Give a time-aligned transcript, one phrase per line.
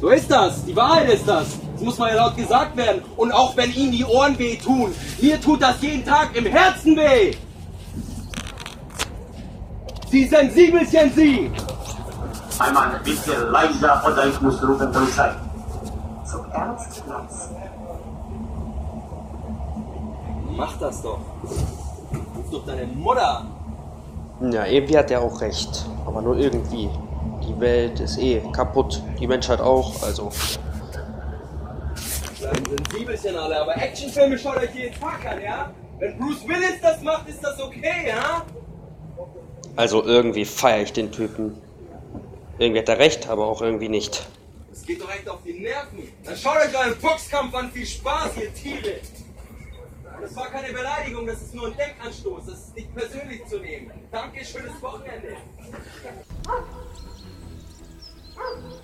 [0.00, 0.64] So ist das.
[0.64, 1.46] Die Wahrheit ist das.
[1.74, 3.02] Das muss mal ja laut gesagt werden.
[3.16, 6.96] Und auch wenn Ihnen die Ohren weh tun, mir tut das jeden Tag im Herzen
[6.96, 7.34] weh.
[10.10, 11.50] Sie Sensibelchen, Sie!
[12.58, 15.30] Einmal bitte leiser oder ich muss rufen Polizei.
[16.30, 17.48] Zum Ernstplatz.
[20.56, 21.20] Mach das doch.
[21.42, 23.38] Ruf doch deine Mutter
[24.40, 24.52] an.
[24.52, 25.86] Ja, irgendwie hat er auch recht.
[26.06, 26.90] Aber nur irgendwie.
[27.46, 29.02] Die Welt ist eh kaputt.
[29.18, 30.02] Die Menschheit auch.
[30.02, 30.30] Also,
[32.38, 35.72] Bleiben Sensibelchen alle, aber Actionfilme schaut euch jeden Tag an, ja?
[35.98, 38.44] Wenn Bruce Willis das macht, ist das okay, ja?
[39.76, 41.60] also irgendwie feiere ich den Typen.
[42.58, 44.26] Irgendwie hat er recht, aber auch irgendwie nicht.
[44.70, 46.08] Das geht doch echt auf die Nerven.
[46.24, 47.70] Dann schaut euch euren Boxkampf an.
[47.72, 49.00] Viel Spaß, ihr Tiere.
[50.20, 52.46] Das war keine Beleidigung, das ist nur ein Denkanstoß.
[52.46, 53.90] Das ist nicht persönlich zu nehmen.
[54.10, 55.36] Danke, schönes Wochenende.
[58.44, 58.82] Ah!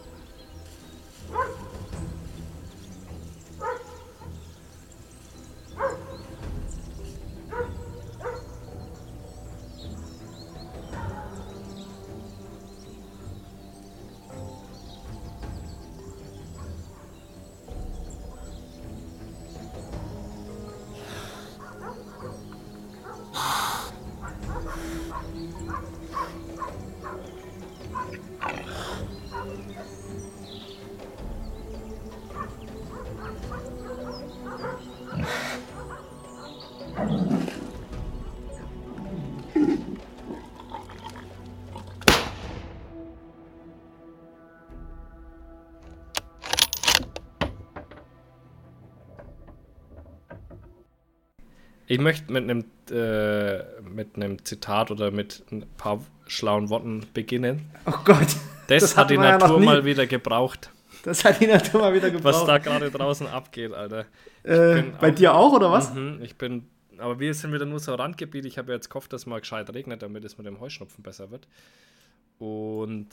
[51.91, 57.71] Ich möchte mit einem äh, mit einem Zitat oder mit ein paar schlauen Worten beginnen.
[57.87, 58.37] Oh Gott.
[58.67, 59.65] Das, Das hat die ja Natur nie.
[59.67, 60.71] mal wieder gebraucht,
[61.03, 62.35] Das hat die Natur mal wieder gebraucht.
[62.35, 64.05] was da gerade draußen abgeht, Alter.
[64.43, 65.95] äh, bei auch- dir auch, oder was?
[65.95, 66.67] Mhm, ich bin,
[66.99, 68.45] aber wir sind wieder nur so Randgebiet.
[68.45, 71.49] Ich habe jetzt gehofft, dass mal gescheit regnet, damit es mit dem Heuschnupfen besser wird.
[72.39, 73.09] Und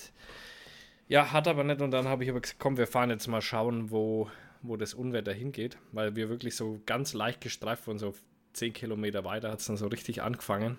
[1.08, 1.82] ja, hat aber nicht.
[1.82, 4.30] Und dann habe ich aber gesagt, komm, wir fahren jetzt mal schauen, wo,
[4.62, 8.14] wo das Unwetter hingeht, weil wir wirklich so ganz leicht gestreift wurden, so
[8.56, 10.78] 10 Kilometer weiter hat es dann so richtig angefangen.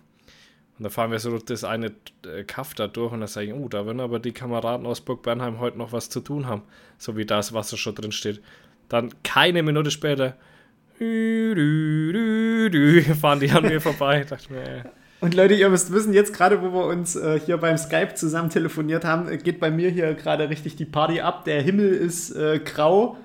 [0.79, 1.93] Und da fahren wir so durch das eine
[2.27, 5.01] äh, Kaff da durch und da sage ich, oh, da werden aber die Kameraden aus
[5.01, 6.63] Burg Bernheim heute noch was zu tun haben,
[6.99, 8.43] so wie das Wasser schon drin steht.
[8.89, 10.37] Dann keine Minute später
[11.01, 14.23] dü, dü, dü, fahren die an mir vorbei.
[14.23, 14.83] Ich dachte mir, äh,
[15.21, 18.51] Und Leute, ihr müsst wissen, jetzt gerade, wo wir uns äh, hier beim Skype zusammen
[18.51, 21.45] telefoniert haben, äh, geht bei mir hier gerade richtig die Party ab.
[21.45, 23.17] Der Himmel ist äh, grau,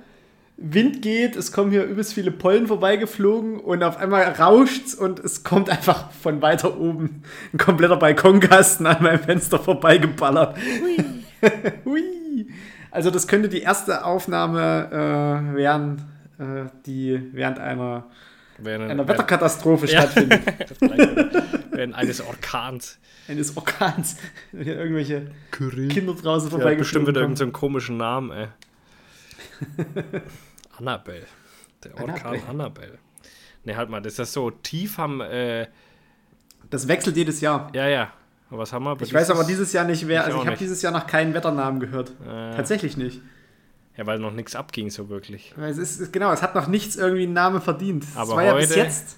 [0.64, 5.44] Wind geht, es kommen hier übelst viele Pollen vorbeigeflogen und auf einmal rauscht's und es
[5.44, 7.24] kommt einfach von weiter oben
[7.54, 10.56] ein kompletter Balkonkasten an meinem Fenster vorbeigeballert.
[10.82, 10.98] Hui.
[11.86, 12.48] Hui.
[12.92, 16.04] Also das könnte die erste Aufnahme äh, werden,
[16.38, 18.06] äh, die während einer,
[18.60, 20.02] während, einer Wetterkatastrophe Ja.
[20.02, 20.42] stattfindet.
[21.72, 23.00] während eines Orkans.
[23.28, 24.18] eines Orkans.
[24.52, 27.32] Wenn hier irgendwelche Kinder draußen Ja, bestimmt wieder kommen.
[27.32, 28.48] irgendeinen so komischen Namen, ey.
[30.82, 31.26] Annabelle.
[31.84, 32.42] Der Orkan Annabelle.
[32.50, 32.98] Annabelle.
[33.64, 35.68] Ne, halt mal, das ist so tief haben, äh,
[36.70, 37.70] Das wechselt jedes Jahr.
[37.74, 38.12] ja, ja.
[38.50, 39.00] Was haben wir?
[39.02, 40.22] Ich weiß aber dieses Jahr nicht, wer.
[40.22, 42.12] Ich Also ich habe dieses Jahr noch keinen Wetternamen gehört.
[42.28, 43.22] Äh, Tatsächlich nicht.
[43.96, 45.54] Ja, weil noch nichts abging so wirklich.
[45.58, 48.06] Es ist, genau, es hat noch nichts irgendwie einen Namen verdient.
[48.16, 49.18] Aber war ja bis heute- jetzt.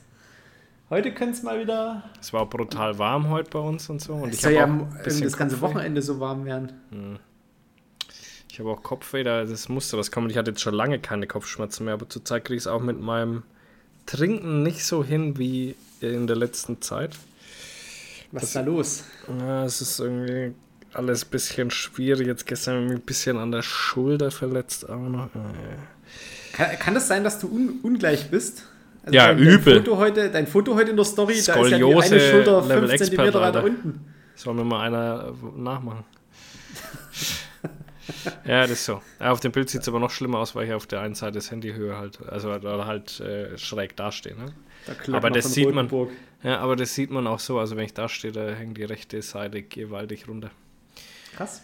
[0.91, 2.03] Heute könnte es mal wieder.
[2.22, 4.13] Es war brutal warm heute bei uns und so.
[4.13, 5.75] Und Es ich soll ja auch am- bisschen das ganze Kopfweh.
[5.78, 6.74] Wochenende so warm werden.
[8.53, 10.30] Ich habe auch Kopfweh, da- das musste was kommen.
[10.30, 13.02] Ich hatte jetzt schon lange keine Kopfschmerzen mehr, aber zurzeit kriege ich es auch mit
[13.02, 13.41] meinem
[14.06, 17.18] Trinken nicht so hin wie in der letzten Zeit.
[18.31, 19.06] Was ist da los?
[19.40, 20.53] Ja, es ist irgendwie
[20.94, 22.28] alles ein bisschen schwierig.
[22.28, 25.30] Jetzt gestern ein bisschen an der Schulter verletzt auch noch.
[26.52, 28.68] Kann, kann das sein, dass du un, ungleich bist?
[29.03, 29.74] Also Ja, dein, übel.
[29.74, 32.19] Dein Foto, heute, dein Foto heute in der Story, da ist ja die Skoliose eine
[32.19, 34.06] Schulter Level 5 cm Expert, weiter unten.
[34.36, 36.03] Soll mir mal einer nachmachen.
[38.46, 39.02] Ja, das ist so.
[39.19, 41.16] Ja, auf dem Bild sieht es aber noch schlimmer aus, weil ich auf der einen
[41.16, 44.36] Seite das Handyhöhe halt, also halt äh, schräg dastehe.
[44.36, 44.54] Ne?
[44.86, 45.89] Glockner Aber das sieht man.
[46.44, 47.60] Ja, aber das sieht man auch so.
[47.60, 50.51] Also wenn ich da stehe, da hängt die rechte Seite gewaltig runter.
[51.36, 51.62] Krass.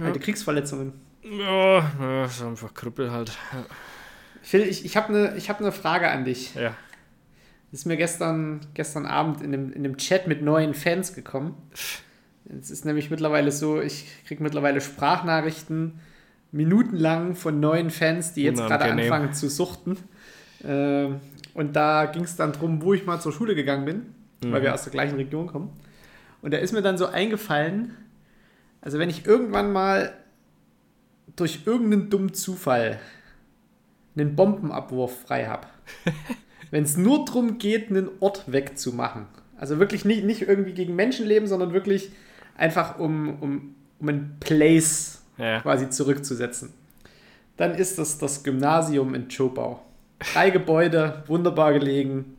[0.00, 0.92] Alte Kriegsverletzungen.
[1.22, 3.32] Ja, ja ist einfach Krüppel halt.
[4.42, 6.54] Phil, ich, ich habe eine hab ne Frage an dich.
[6.54, 6.76] Ja.
[7.70, 11.56] Das ist mir gestern, gestern Abend in dem, in dem Chat mit neuen Fans gekommen.
[12.60, 16.00] Es ist nämlich mittlerweile so, ich kriege mittlerweile Sprachnachrichten
[16.50, 19.96] minutenlang von neuen Fans, die jetzt gerade anfangen zu suchten.
[20.64, 21.20] Ähm,
[21.54, 24.06] und da ging es dann drum, wo ich mal zur Schule gegangen bin,
[24.52, 24.64] weil Mhm.
[24.64, 25.70] wir aus der gleichen Region kommen.
[26.42, 27.96] Und da ist mir dann so eingefallen,
[28.80, 30.12] also wenn ich irgendwann mal
[31.36, 32.98] durch irgendeinen dummen Zufall
[34.16, 35.66] einen Bombenabwurf frei habe,
[36.70, 41.46] wenn es nur darum geht, einen Ort wegzumachen, also wirklich nicht, nicht irgendwie gegen Menschenleben,
[41.48, 42.10] sondern wirklich
[42.56, 45.60] einfach um, um, um ein Place Ja.
[45.60, 46.72] quasi zurückzusetzen,
[47.56, 49.82] dann ist das das Gymnasium in Chobau.
[50.32, 52.36] Drei Gebäude, wunderbar gelegen,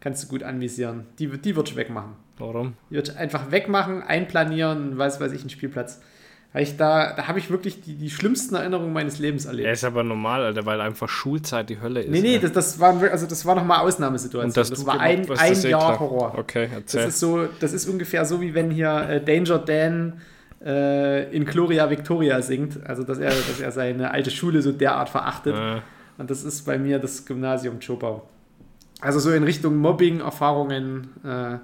[0.00, 1.06] kannst du gut anvisieren.
[1.18, 2.12] Die, die würde ich wegmachen.
[2.38, 2.74] Warum?
[2.90, 6.00] Die würde ich einfach wegmachen, einplanieren, weiß weiß ich, einen Spielplatz.
[6.54, 9.66] Ich da, da habe ich wirklich die, die schlimmsten Erinnerungen meines Lebens erlebt.
[9.66, 12.10] Ja, ist aber normal, Alter, weil einfach Schulzeit die Hölle ist.
[12.10, 12.40] Nee, nee, ja.
[12.40, 14.50] das, das war, also das war nochmal Ausnahmesituation.
[14.50, 15.98] Und das, das war gemacht, ein, was ein eh Jahr.
[15.98, 16.34] Horror.
[16.38, 17.04] Okay, erzähl.
[17.04, 20.20] Das ist so, das ist ungefähr so, wie wenn hier äh, Danger Dan
[20.62, 22.84] äh, in Gloria Victoria singt.
[22.86, 25.54] Also, dass er, dass er seine alte Schule so derart verachtet.
[25.56, 25.80] Äh,
[26.18, 28.28] Und das ist bei mir das Gymnasium Chopau.
[29.00, 31.58] Also so in Richtung Mobbing-Erfahrungen äh,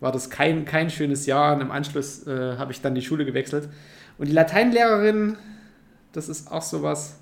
[0.00, 1.54] war das kein, kein schönes Jahr.
[1.54, 3.68] Und im Anschluss äh, habe ich dann die Schule gewechselt.
[4.18, 5.36] Und die Lateinlehrerin,
[6.12, 7.18] das ist auch sowas,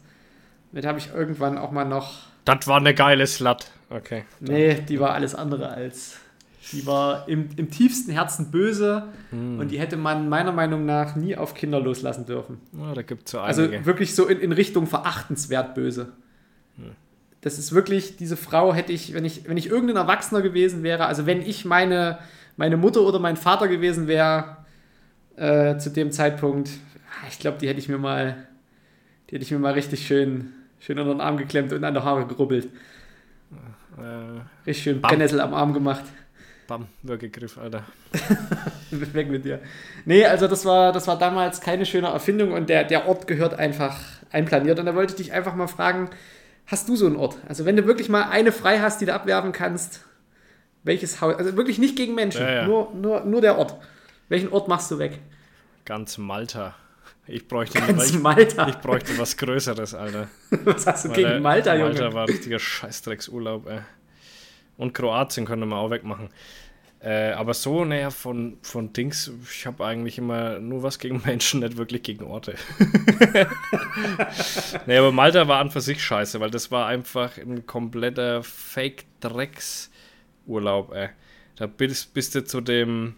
[0.73, 3.67] mit habe ich irgendwann auch mal noch das war eine geile Slut.
[3.91, 4.25] Okay.
[4.41, 6.17] Nee, die war alles andere als.
[6.73, 11.37] Die war im, im tiefsten Herzen böse und die hätte man meiner Meinung nach nie
[11.37, 12.61] auf Kinder loslassen dürfen.
[12.79, 13.87] Ja, da gibt es so Also einige.
[13.87, 16.13] wirklich so in, in Richtung verachtenswert böse.
[17.41, 21.07] Das ist wirklich, diese Frau hätte ich, wenn ich, wenn ich irgendein Erwachsener gewesen wäre,
[21.07, 22.19] also wenn ich meine,
[22.57, 24.59] meine Mutter oder mein Vater gewesen wäre,
[25.41, 26.71] äh, zu dem Zeitpunkt,
[27.29, 28.47] ich glaube, die hätte ich mir mal,
[29.29, 32.05] die hätte ich mir mal richtig schön, schön unter den Arm geklemmt und an der
[32.05, 32.69] Haare gerubbelt.
[33.99, 35.11] äh, Richtig schön Bam.
[35.11, 36.05] Brennnessel am Arm gemacht.
[36.69, 37.85] bam, Würgegriff, Alter.
[38.91, 39.61] Weg mit dir.
[40.05, 43.55] Nee, also das war, das war damals keine schöne Erfindung und der, der Ort gehört
[43.59, 43.99] einfach
[44.33, 44.79] einplaniert.
[44.79, 46.11] Und da wollte ich dich einfach mal fragen,
[46.67, 47.37] hast du so einen Ort?
[47.49, 50.05] Also wenn du wirklich mal eine frei hast, die du abwerfen kannst,
[50.83, 52.67] welches Haus, also wirklich nicht gegen Menschen, Ja, ja.
[52.67, 53.77] Nur, nur, nur der Ort.
[54.31, 55.19] Welchen Ort machst du weg?
[55.85, 56.75] Ganz Malta.
[57.27, 58.69] Ich bräuchte, Ganz ich, Malta.
[58.69, 60.29] ich bräuchte was Größeres, Alter.
[60.65, 61.95] Was hast du Weil, gegen äh, Malta, Junge?
[61.95, 63.81] Malta war richtiger Scheißdrecksurlaub, ey.
[64.77, 66.29] Und Kroatien können wir auch wegmachen.
[67.01, 71.59] Äh, aber so, naja, von, von Dings, ich habe eigentlich immer nur was gegen Menschen,
[71.61, 72.55] nicht wirklich gegen Orte.
[74.87, 80.93] nee, aber Malta war an für sich scheiße, weil das war einfach ein kompletter Fake-Drecks-Urlaub,
[80.93, 81.09] ey.
[81.57, 83.17] Da bist, bist du zu dem,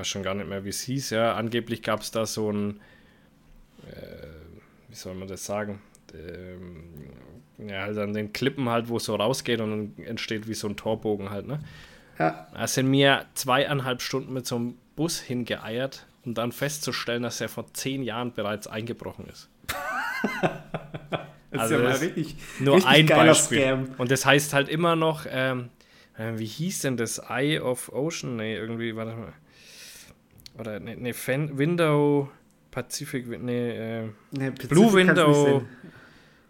[0.00, 2.80] weiß schon gar nicht mehr, wie es hieß, ja, angeblich gab es da so ein,
[4.88, 5.80] wie soll man das sagen?
[6.14, 6.84] Ähm,
[7.58, 10.68] ja, halt an den Klippen halt, wo es so rausgeht und dann entsteht wie so
[10.68, 11.60] ein Torbogen halt, ne?
[12.18, 12.48] Ja.
[12.52, 17.48] Da sind mir zweieinhalb Stunden mit so einem Bus hingeeiert, um dann festzustellen, dass er
[17.48, 19.48] vor zehn Jahren bereits eingebrochen ist.
[21.52, 23.58] Das Also ist ja mal richtig, Nur richtig ein Beispiel.
[23.58, 23.88] Scam.
[23.98, 25.70] Und das heißt halt immer noch, ähm,
[26.16, 27.18] äh, wie hieß denn das?
[27.28, 28.36] Eye of Ocean?
[28.36, 29.32] Nee, irgendwie, warte mal.
[30.58, 32.28] Oder, nee, nee Fan, Window,
[32.70, 33.70] Pacific, nee,
[34.02, 35.62] äh, Nee, Blue Window.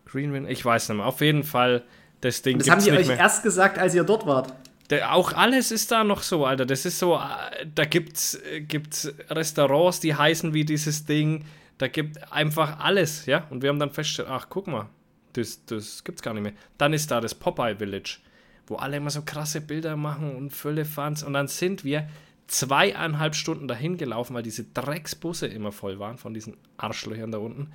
[0.07, 1.07] Green Window, ich weiß nicht mehr.
[1.07, 1.85] Auf jeden Fall,
[2.21, 3.19] das Ding Das haben die euch mehr.
[3.19, 4.53] erst gesagt, als ihr dort wart.
[4.91, 6.67] Der, auch alles ist da noch so, Alter.
[6.67, 11.45] Das ist so, äh, da gibt's, äh, gibt's Restaurants, die heißen wie dieses Ding.
[11.79, 13.47] Da gibt einfach alles, ja.
[13.51, 14.89] Und wir haben dann festgestellt, ach, guck mal,
[15.35, 16.53] das, das gibt's gar nicht mehr.
[16.77, 18.19] Dann ist da das Popeye Village,
[18.67, 21.23] wo alle immer so krasse Bilder machen und Fülle Fans.
[21.23, 22.09] Und dann sind wir
[22.51, 27.69] zweieinhalb Stunden dahin gelaufen, weil diese Drecksbusse immer voll waren von diesen Arschlöchern da unten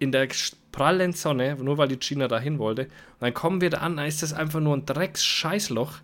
[0.00, 0.28] in der
[0.72, 2.84] prallen Sonne, nur weil die Gina dahin wollte.
[2.84, 5.98] Und dann kommen wir da an, da ist das einfach nur ein Drecks-Scheißloch,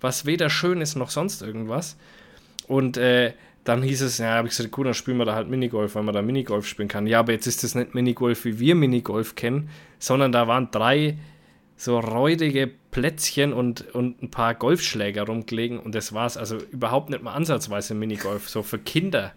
[0.00, 1.96] was weder schön ist noch sonst irgendwas.
[2.66, 5.48] Und äh, dann hieß es, ja, habe ich gesagt, cool, dann spielen wir da halt
[5.48, 7.06] Minigolf, weil man da Minigolf spielen kann.
[7.06, 11.18] Ja, aber jetzt ist das nicht Minigolf, wie wir Minigolf kennen, sondern da waren drei
[11.76, 16.36] so räudige Plätzchen und, und ein paar Golfschläger rumgelegen und das war's.
[16.36, 19.32] Also überhaupt nicht mal ansatzweise Minigolf, so für Kinder.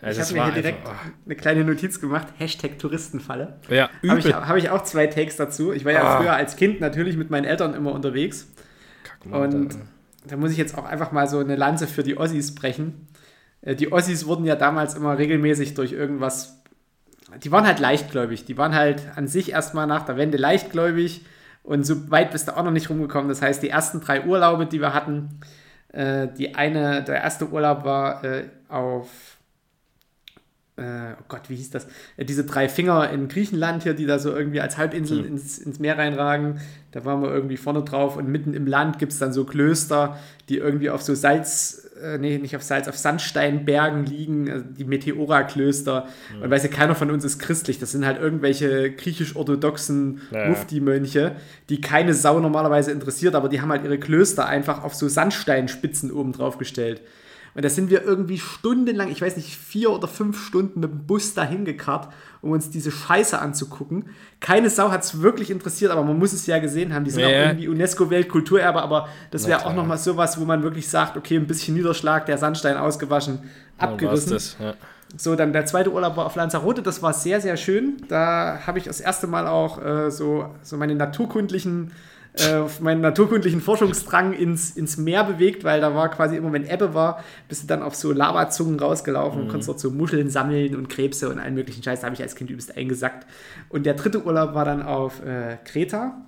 [0.00, 2.28] Also Ich es habe mir war hier direkt einfach- eine kleine Notiz gemacht.
[2.38, 3.58] Hashtag Touristenfalle.
[3.68, 5.72] oh, ja, Habe ich, hab ich auch zwei Takes dazu.
[5.72, 6.18] Ich war ja Ah.
[6.20, 8.48] früher als Kind natürlich mit meinen Eltern immer unterwegs.
[9.28, 9.76] Und
[10.26, 13.08] da muss ich jetzt auch einfach mal so eine Lanze für die Ossis brechen.
[13.62, 16.62] Äh, Die Ossis wurden ja damals immer regelmäßig durch irgendwas.
[17.42, 18.44] Die waren halt leichtgläubig.
[18.44, 21.22] Die waren halt an sich erstmal nach der Wende leichtgläubig.
[21.62, 23.28] Und so weit bist du auch noch nicht rumgekommen.
[23.28, 25.40] Das heißt, die ersten drei Urlaube, die wir hatten,
[25.92, 29.38] äh, die eine, der erste Urlaub war äh, auf
[30.78, 31.86] äh, oh Gott, wie hieß das?
[32.16, 35.80] Äh, diese drei Finger in Griechenland hier, die da so irgendwie als Halbinsel ins, ins
[35.80, 36.60] Meer reinragen.
[36.92, 40.18] Da waren wir irgendwie vorne drauf und mitten im Land gibt es dann so Klöster,
[40.48, 44.84] die irgendwie auf so Salz, äh, nee, nicht auf Salz, auf Sandsteinbergen liegen, also die
[44.84, 46.06] Meteora-Klöster.
[46.42, 47.78] Und weiß ja, keiner von uns ist christlich.
[47.78, 50.48] Das sind halt irgendwelche griechisch-orthodoxen Ja, ja.
[50.48, 51.36] Mufti-Mönche,
[51.68, 56.10] die keine Sau normalerweise interessiert, aber die haben halt ihre Klöster einfach auf so Sandsteinspitzen
[56.10, 57.02] oben drauf gestellt.
[57.54, 61.06] Und da sind wir irgendwie stundenlang, ich weiß nicht, vier oder fünf Stunden mit dem
[61.06, 62.08] Bus dahin gekarrt,
[62.40, 64.06] um uns diese Scheiße anzugucken.
[64.40, 67.04] Keine Sau hat es wirklich interessiert, aber man muss es ja gesehen haben.
[67.04, 70.88] Die sind Ja, auch irgendwie UNESCO-Weltkulturerbe, aber das wäre auch nochmal sowas, wo man wirklich
[70.88, 73.40] sagt, okay, ein bisschen Niederschlag, der Sandstein ausgewaschen,
[73.78, 74.32] abgerissen.
[74.32, 74.74] Das, ja.
[75.16, 77.96] So, dann der zweite Urlaub war auf Lanzarote, das war sehr, sehr schön.
[78.08, 81.92] Da habe ich das erste Mal auch äh, so, so meine naturkundlichen,
[82.34, 86.94] äh, meinen naturkundlichen Forschungsdrang ins, ins Meer bewegt, weil da war quasi immer, wenn Ebbe
[86.94, 90.88] war, bist du dann auf so Lavazungen rausgelaufen und konntest dort so Muscheln sammeln und
[90.88, 92.00] Krebse und allen möglichen Scheiß.
[92.00, 93.26] Da habe ich als Kind übelst eingesackt.
[93.68, 96.22] Und der dritte Urlaub war dann auf äh, Kreta.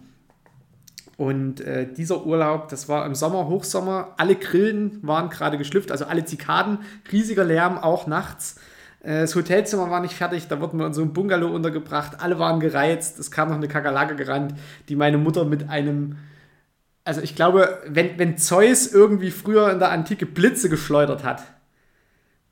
[1.16, 6.07] Und äh, dieser Urlaub, das war im Sommer, Hochsommer, alle Grillen waren gerade geschlüpft, also
[6.07, 6.78] alle Zikaden,
[7.12, 8.57] riesiger Lärm, auch nachts.
[9.02, 12.38] Äh, Das Hotelzimmer war nicht fertig, da wurden wir in so einem Bungalow untergebracht, alle
[12.38, 14.54] waren gereizt, es kam noch eine Kakerlake gerannt,
[14.88, 16.16] die meine Mutter mit einem,
[17.04, 21.42] also ich glaube, wenn, wenn Zeus irgendwie früher in der Antike Blitze geschleudert hat,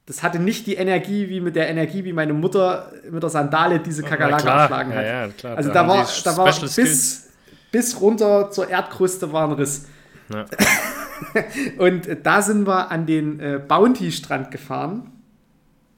[0.06, 3.78] das hatte nicht die Energie wie mit der Energie, wie meine Mutter mit der Sandale
[3.78, 4.60] diese Kakerlake klar.
[4.62, 5.04] erschlagen hat.
[5.04, 5.56] Ja, ja, klar.
[5.58, 7.28] Also Da da war, da war bis, Skills.
[7.70, 9.86] bis runter zur Erdkruste war ein Riss.
[11.78, 15.10] Und da sind wir an den äh, Bounty-Strand gefahren.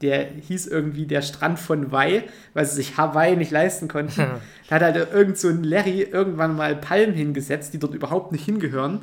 [0.02, 4.26] Der hieß irgendwie der Strand von Wai, weil sie sich Hawaii nicht leisten konnten.
[4.68, 8.44] da hat halt irgend so ein Larry irgendwann mal Palmen hingesetzt, die dort überhaupt nicht
[8.44, 9.02] hingehören.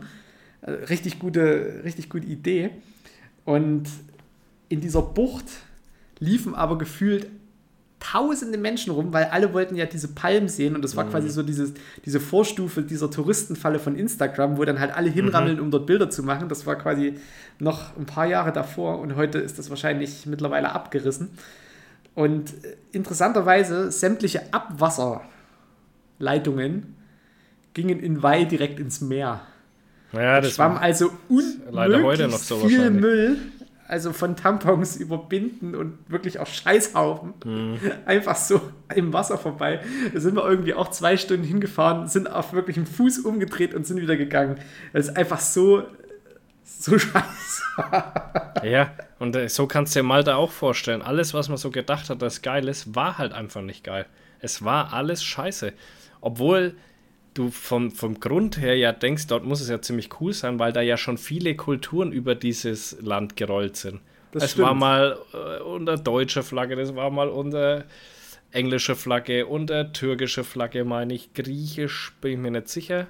[0.62, 2.72] Äh, richtig gute, richtig gute Idee.
[3.46, 3.88] Und
[4.70, 5.46] in dieser Bucht
[6.20, 7.27] liefen aber gefühlt
[8.12, 11.44] tausende Menschen rum, weil alle wollten ja diese Palmen sehen und das war quasi so
[11.44, 11.74] dieses,
[12.06, 16.24] diese Vorstufe dieser Touristenfalle von Instagram, wo dann halt alle hinrammeln, um dort Bilder zu
[16.24, 16.48] machen.
[16.48, 17.16] Das war quasi
[17.60, 21.30] noch ein paar Jahre davor und heute ist das wahrscheinlich mittlerweile abgerissen.
[22.16, 26.96] Und äh, interessanterweise sämtliche Abwasserleitungen
[27.74, 29.42] gingen in Wei direkt ins Meer.
[30.14, 31.66] Ja, Das das schwamm also unmöglich
[32.68, 32.90] viel.
[32.90, 33.38] Müll,
[33.88, 37.79] also von Tampons über Binden und wirklich auch Scheißhaufen, Mhm.
[38.06, 38.62] einfach so
[38.94, 39.79] im Wasser vorbei.
[40.13, 43.86] Da sind wir irgendwie auch zwei Stunden hingefahren, sind auf wirklich einen Fuß umgedreht und
[43.88, 44.58] sind wieder gegangen.
[44.94, 45.84] Das ist einfach so,
[46.63, 47.62] so scheiße.
[48.63, 51.01] Ja, und äh, so kannst du dir Malta auch vorstellen.
[51.01, 54.06] Alles, was man so gedacht hat, das geil ist, war halt einfach nicht geil.
[54.39, 55.74] Es war alles scheiße.
[56.22, 56.75] Obwohl
[57.38, 60.74] du vom, vom Grund her ja denkst, dort muss es ja ziemlich cool sein, weil
[60.74, 64.01] da ja schon viele Kulturen über dieses Land gerollt sind.
[64.32, 64.67] Das es stimmt.
[64.67, 67.86] war mal äh, unter deutscher Flagge, das war mal unter
[68.51, 71.34] englische Flagge, unter türkische Flagge, meine ich.
[71.34, 73.08] Griechisch bin ich mir nicht sicher.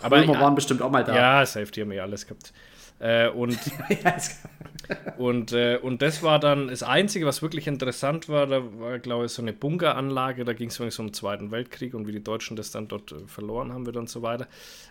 [0.00, 1.14] Aber Römer waren bestimmt auch mal da.
[1.14, 2.52] ja, Safety haben wir alles gehabt.
[2.98, 3.58] Äh, und
[5.18, 8.46] und, äh, und das war dann das Einzige, was wirklich interessant war.
[8.46, 10.44] Da war, glaube ich, so eine Bunkeranlage.
[10.44, 13.12] Da ging es übrigens um den Zweiten Weltkrieg und wie die Deutschen das dann dort
[13.12, 14.46] äh, verloren haben und so weiter.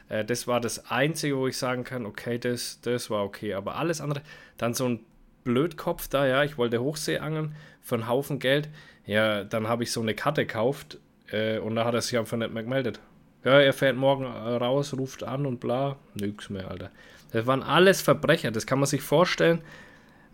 [0.09, 3.53] Äh, das war das Einzige, wo ich sagen kann, okay, das, das war okay.
[3.53, 4.21] Aber alles andere,
[4.57, 5.00] dann so ein
[5.43, 8.69] Blödkopf da, ja, ich wollte Hochsee angeln für einen Haufen Geld.
[9.05, 10.97] Ja, dann habe ich so eine Karte gekauft
[11.31, 13.00] äh, und da hat er sich einfach nicht mehr gemeldet.
[13.43, 15.97] Ja, er fährt morgen äh, raus, ruft an und bla.
[16.15, 16.89] Nix mehr, Alter.
[17.36, 19.60] Das waren alles Verbrecher, das kann man sich vorstellen.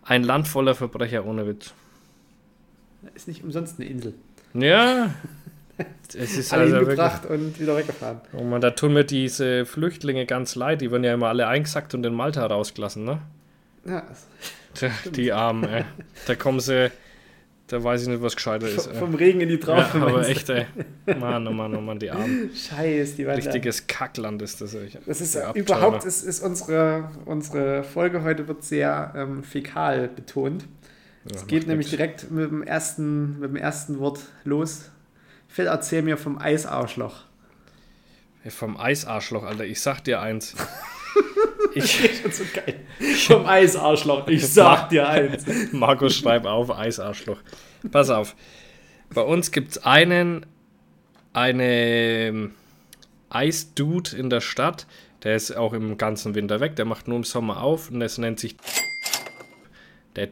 [0.03, 1.73] Ein Land voller Verbrecher ohne Witz.
[3.15, 4.13] ist nicht umsonst eine Insel.
[4.53, 5.13] Ja.
[6.15, 6.89] Es ist Alle also wirklich.
[6.99, 8.21] hingebracht und wieder weggefahren.
[8.33, 10.81] Oh man, da tun mir diese Flüchtlinge ganz leid.
[10.81, 13.19] Die werden ja immer alle eingesackt und in Malta rausgelassen, ne?
[13.85, 14.03] Ja,
[15.05, 15.85] die Armen, ey.
[16.27, 16.91] Da kommen sie.
[17.71, 18.87] Da weiß ich nicht, was gescheiter ist.
[18.87, 18.95] Ey.
[18.95, 19.97] vom Regen in die Ja, Traufe.
[20.01, 20.53] aber meinst du?
[20.53, 20.67] echt,
[21.05, 21.15] ey.
[21.17, 22.49] Mann, oh Mann, oh Mann, die Armen.
[22.53, 23.35] Scheiß, die waren.
[23.35, 24.73] Richtiges Kackland ist das.
[24.73, 24.89] Ey.
[25.05, 30.65] Das ist überhaupt ist, ist unsere, unsere Folge heute wird sehr ähm, fäkal betont.
[31.23, 31.97] Es Ja, geht macht nämlich nix.
[31.97, 34.89] direkt mit dem, ersten, mit dem ersten Wort los.
[35.47, 37.23] Phil, erzähl mir vom Eisarschloch.
[38.43, 39.63] Ey, Vom Eisarschloch, Alter.
[39.65, 40.55] Ich sag dir eins.
[41.73, 42.81] Ich, Schon so geil.
[43.27, 44.27] Vom Eisarschloch.
[44.27, 45.45] Ich sag dir eins.
[45.71, 47.39] Markus, schreib auf, Eisarschloch.
[47.91, 48.35] Pass auf.
[49.13, 50.45] Bei uns gibt es einen,
[51.33, 52.51] eine
[53.29, 54.87] Eisdude in der Stadt,
[55.23, 58.17] der ist auch im ganzen Winter weg, der macht nur im Sommer auf und das
[58.17, 58.55] nennt sich
[60.15, 60.29] der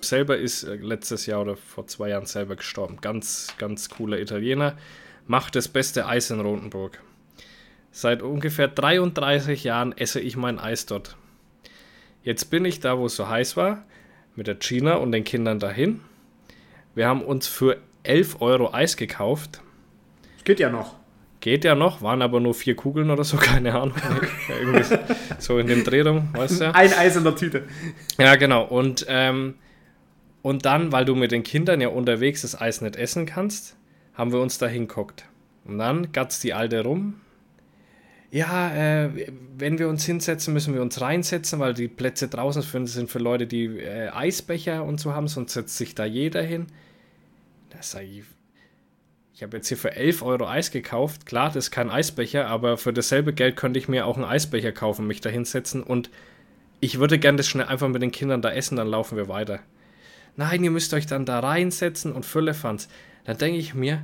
[0.00, 2.98] selber ist äh, letztes Jahr oder vor zwei Jahren selber gestorben.
[3.00, 4.76] Ganz, ganz cooler Italiener.
[5.26, 7.00] Macht das beste Eis in Rotenburg.
[7.90, 11.16] Seit ungefähr 33 Jahren esse ich mein Eis dort.
[12.22, 13.84] Jetzt bin ich da, wo es so heiß war,
[14.36, 16.00] mit der Gina und den Kindern dahin.
[16.94, 19.60] Wir haben uns für 11 Euro Eis gekauft.
[20.44, 20.96] Geht ja noch.
[21.40, 23.96] Geht ja noch, waren aber nur vier Kugeln oder so, keine Ahnung.
[24.48, 24.84] Irgendwie
[25.38, 26.74] so- in dem Dreh rum, weißt du?
[26.74, 27.64] Ein Eis in der Tüte.
[28.18, 28.64] Ja, genau.
[28.64, 29.54] Und, ähm,
[30.42, 33.76] und dann, weil du mit den Kindern ja unterwegs das Eis nicht essen kannst,
[34.14, 35.24] haben wir uns da hinguckt.
[35.64, 37.20] Und dann gatzt die Alte rum.
[38.30, 39.10] Ja, äh,
[39.56, 43.46] wenn wir uns hinsetzen, müssen wir uns reinsetzen, weil die Plätze draußen sind für Leute,
[43.46, 46.66] die äh, Eisbecher und so haben, sonst setzt sich da jeder hin.
[47.70, 48.22] Das sag ich,
[49.34, 51.26] ich habe jetzt hier für 11 Euro Eis gekauft.
[51.26, 54.70] Klar, das ist kein Eisbecher, aber für dasselbe Geld könnte ich mir auch einen Eisbecher
[54.70, 56.10] kaufen, mich da hinsetzen und
[56.80, 59.60] ich würde gerne das schnell einfach mit den Kindern da essen, dann laufen wir weiter.
[60.36, 62.88] Nein, ihr müsst euch dann da reinsetzen und Füllefanz.
[63.24, 64.02] Dann denke ich mir,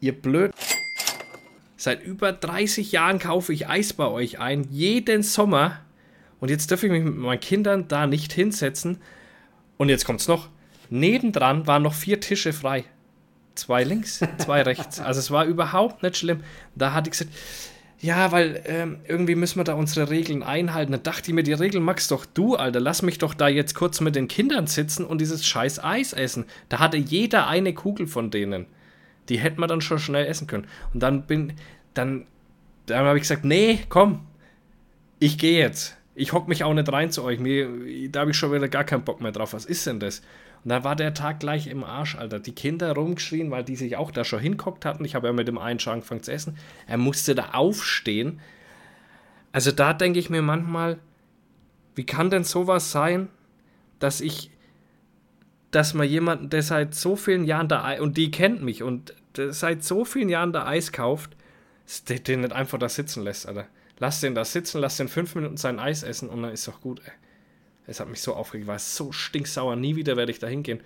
[0.00, 0.52] ihr blöd.
[1.86, 5.82] Seit über 30 Jahren kaufe ich Eis bei euch ein, jeden Sommer.
[6.40, 8.98] Und jetzt darf ich mich mit meinen Kindern da nicht hinsetzen.
[9.76, 10.48] Und jetzt kommt's noch.
[10.90, 12.86] Nebendran waren noch vier Tische frei.
[13.54, 14.98] Zwei links, zwei rechts.
[14.98, 16.40] Also es war überhaupt nicht schlimm.
[16.74, 17.32] Da hatte ich gesagt,
[18.00, 20.90] ja, weil ähm, irgendwie müssen wir da unsere Regeln einhalten.
[20.90, 22.80] Da dachte ich mir, die Regeln magst doch du, Alter.
[22.80, 26.46] Lass mich doch da jetzt kurz mit den Kindern sitzen und dieses scheiß Eis essen.
[26.68, 28.66] Da hatte jeder eine Kugel von denen.
[29.28, 30.66] Die hätten wir dann schon schnell essen können.
[30.92, 31.52] Und dann bin,
[31.96, 32.26] dann,
[32.86, 34.26] dann habe ich gesagt, nee, komm,
[35.18, 35.96] ich gehe jetzt.
[36.14, 37.38] Ich hock mich auch nicht rein zu euch.
[37.38, 37.68] Mir,
[38.10, 39.52] da habe ich schon wieder gar keinen Bock mehr drauf.
[39.52, 40.20] Was ist denn das?
[40.64, 42.38] Und dann war der Tag gleich im Arsch, Alter.
[42.38, 45.04] Die Kinder rumgeschrien, weil die sich auch da schon hinguckt hatten.
[45.04, 46.56] Ich habe ja mit dem einen schon angefangen zu essen.
[46.86, 48.40] Er musste da aufstehen.
[49.52, 50.98] Also da denke ich mir manchmal,
[51.94, 53.28] wie kann denn sowas sein,
[53.98, 54.50] dass ich,
[55.70, 59.52] dass man jemanden, der seit so vielen Jahren da und die kennt mich und der
[59.52, 61.35] seit so vielen Jahren da Eis kauft,
[62.08, 63.66] den, nicht einfach da sitzen lässt, Alter.
[63.98, 66.80] Lass den da sitzen, lass den fünf Minuten sein Eis essen und dann ist doch
[66.80, 67.12] gut, ey.
[67.86, 70.80] Es hat mich so aufgeregt, war so stinksauer, nie wieder werde ich da hingehen.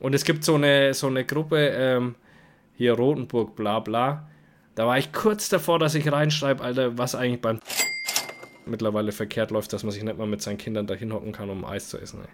[0.00, 2.16] Und es gibt so eine, so eine Gruppe, ähm,
[2.74, 4.28] hier Rotenburg, bla bla.
[4.74, 7.60] Da war ich kurz davor, dass ich reinschreibe, Alter, was eigentlich beim
[8.66, 11.64] mittlerweile verkehrt läuft, dass man sich nicht mal mit seinen Kindern da hinhocken kann, um
[11.64, 12.20] Eis zu essen.
[12.22, 12.28] Ey.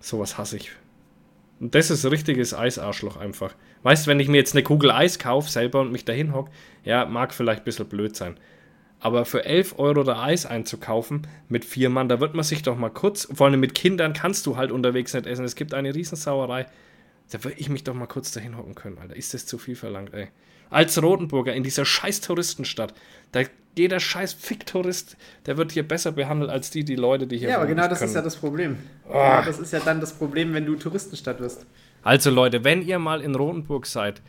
[0.00, 0.72] Sowas hasse ich.
[1.60, 3.54] Und das ist richtiges Eisarschloch einfach.
[3.82, 6.50] Weißt du, wenn ich mir jetzt eine Kugel Eis kaufe selber und mich da hinhocke,
[6.84, 8.38] ja, mag vielleicht ein bisschen blöd sein.
[8.98, 12.76] Aber für 11 Euro da Eis einzukaufen mit vier Mann, da wird man sich doch
[12.76, 15.44] mal kurz, vor allem mit Kindern kannst du halt unterwegs nicht essen.
[15.44, 16.66] Es gibt eine Riesensauerei.
[17.30, 19.16] Da würde ich mich doch mal kurz dahin hocken können, Alter.
[19.16, 20.28] Ist das zu viel verlangt, ey.
[20.70, 22.94] Als Rotenburger in dieser scheiß Touristenstadt,
[23.32, 23.42] da
[23.76, 25.16] jeder scheiß Fick-Tourist,
[25.46, 27.94] der wird hier besser behandelt als die, die Leute, die hier Ja, aber genau das
[27.94, 28.14] ist können.
[28.14, 28.78] ja das Problem.
[29.08, 29.12] Ah.
[29.12, 31.66] Ja, das ist ja dann das Problem, wenn du Touristenstadt wirst.
[32.02, 34.22] Also Leute, wenn ihr mal in Rotenburg seid,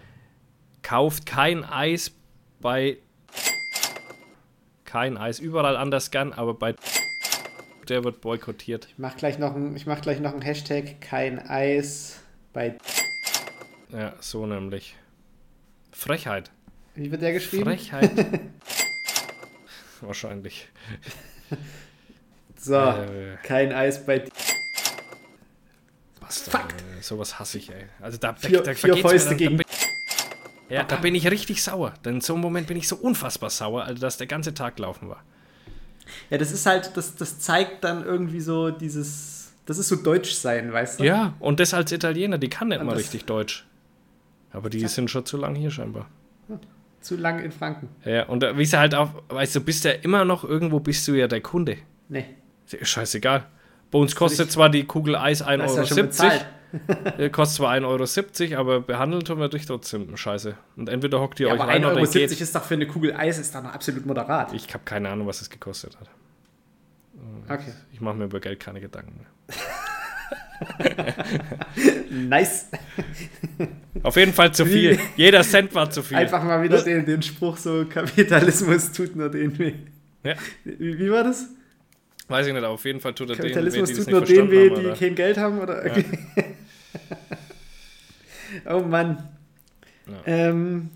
[0.84, 2.12] kauft kein Eis
[2.60, 2.98] bei
[4.86, 6.76] kein Eis, überall anders gern, aber bei
[7.88, 8.88] der wird boykottiert.
[8.89, 12.20] Ich mach gleich noch ein, ich mach gleich noch ein Hashtag, kein Eis
[12.54, 12.76] bei.
[13.92, 14.96] Ja, so nämlich.
[16.02, 16.50] Frechheit.
[16.96, 17.66] Wie wird der geschrieben?
[17.66, 18.12] Frechheit.
[20.02, 20.68] Wahrscheinlich.
[22.58, 23.38] So, Äh.
[23.44, 24.24] kein Eis bei.
[26.20, 26.68] Was Fuck.
[27.02, 27.86] Sowas hasse ich, ey.
[28.00, 31.14] Also da, Vier- da, da vier mir Fäuste dann- gegen- Da bin, ja, da bin
[31.16, 31.94] ich richtig sauer.
[32.04, 34.78] Denn in so einem Moment bin ich so unfassbar sauer, also dass der ganze Tag
[34.78, 35.24] gelaufen war.
[36.32, 39.52] Ja, das ist halt, das, das zeigt dann irgendwie so dieses.
[39.68, 41.04] Das ist so Deutsch sein, weißt du?
[41.04, 43.66] Ja, und das als Italiener, die kann nicht Und mal richtig Deutsch.
[44.54, 46.08] Aber die sind schon zu lang hier scheinbar.
[47.02, 47.90] Zu lang in Franken.
[48.06, 51.14] Ja, und wie sie halt auch, weißt du, bist ja immer noch irgendwo, bist du
[51.16, 51.78] ja der Kunde.
[52.10, 52.26] Nee.
[52.80, 53.48] Scheißegal.
[53.90, 57.30] Bei uns kostet zwar die Kugel Eis 1,70 Hast du Euro.
[57.32, 60.56] kostet zwar 1,70 Euro, aber behandeln tun wir dich trotzdem scheiße.
[60.76, 62.86] Und entweder hockt ihr Ja, euch aber rein 1,70 oder Euro ist doch für eine
[62.86, 64.54] Kugel Eis ist doch noch absolut moderat.
[64.54, 66.08] Ich habe keine Ahnung, was es gekostet hat.
[67.50, 67.74] Okay.
[67.92, 69.28] Ich mache mir über Geld keine Gedanken mehr.
[72.12, 72.68] Nice.
[74.04, 75.00] Auf jeden Fall zu viel.
[75.16, 76.18] Jeder Cent war zu viel.
[76.18, 79.74] Einfach mal wieder den, den Spruch so, Kapitalismus tut nur den weh.
[80.24, 80.36] Ja.
[80.64, 81.48] Wie, wie war das?
[82.28, 84.26] Weiß ich nicht, aber auf jeden Fall tut er weh, Kapitalismus die das tut nur
[84.26, 85.60] verstanden weh, die kein Geld haben?
[85.60, 85.84] Oder?
[85.86, 86.06] Okay.
[88.70, 89.30] oh Mann.
[90.08, 90.22] Ja.
[90.26, 90.90] Ähm,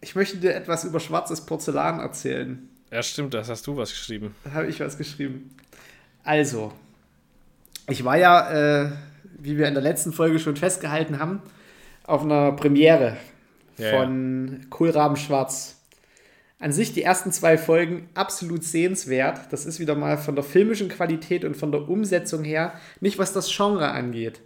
[0.00, 2.68] ich möchte dir etwas über schwarzes Porzellan erzählen.
[2.90, 4.34] Ja, stimmt, das hast du was geschrieben.
[4.44, 5.54] Da habe ich was geschrieben.
[6.24, 6.72] Also,
[7.88, 8.90] ich war ja, äh,
[9.42, 11.42] wie wir in der letzten Folge schon festgehalten haben,
[12.04, 13.16] auf einer Premiere
[13.76, 15.76] Ja, von Kohlraben Schwarz.
[16.58, 19.50] An sich die ersten zwei Folgen absolut sehenswert.
[19.50, 23.32] Das ist wieder mal von der filmischen Qualität und von der Umsetzung her, nicht was
[23.32, 24.40] das Genre angeht,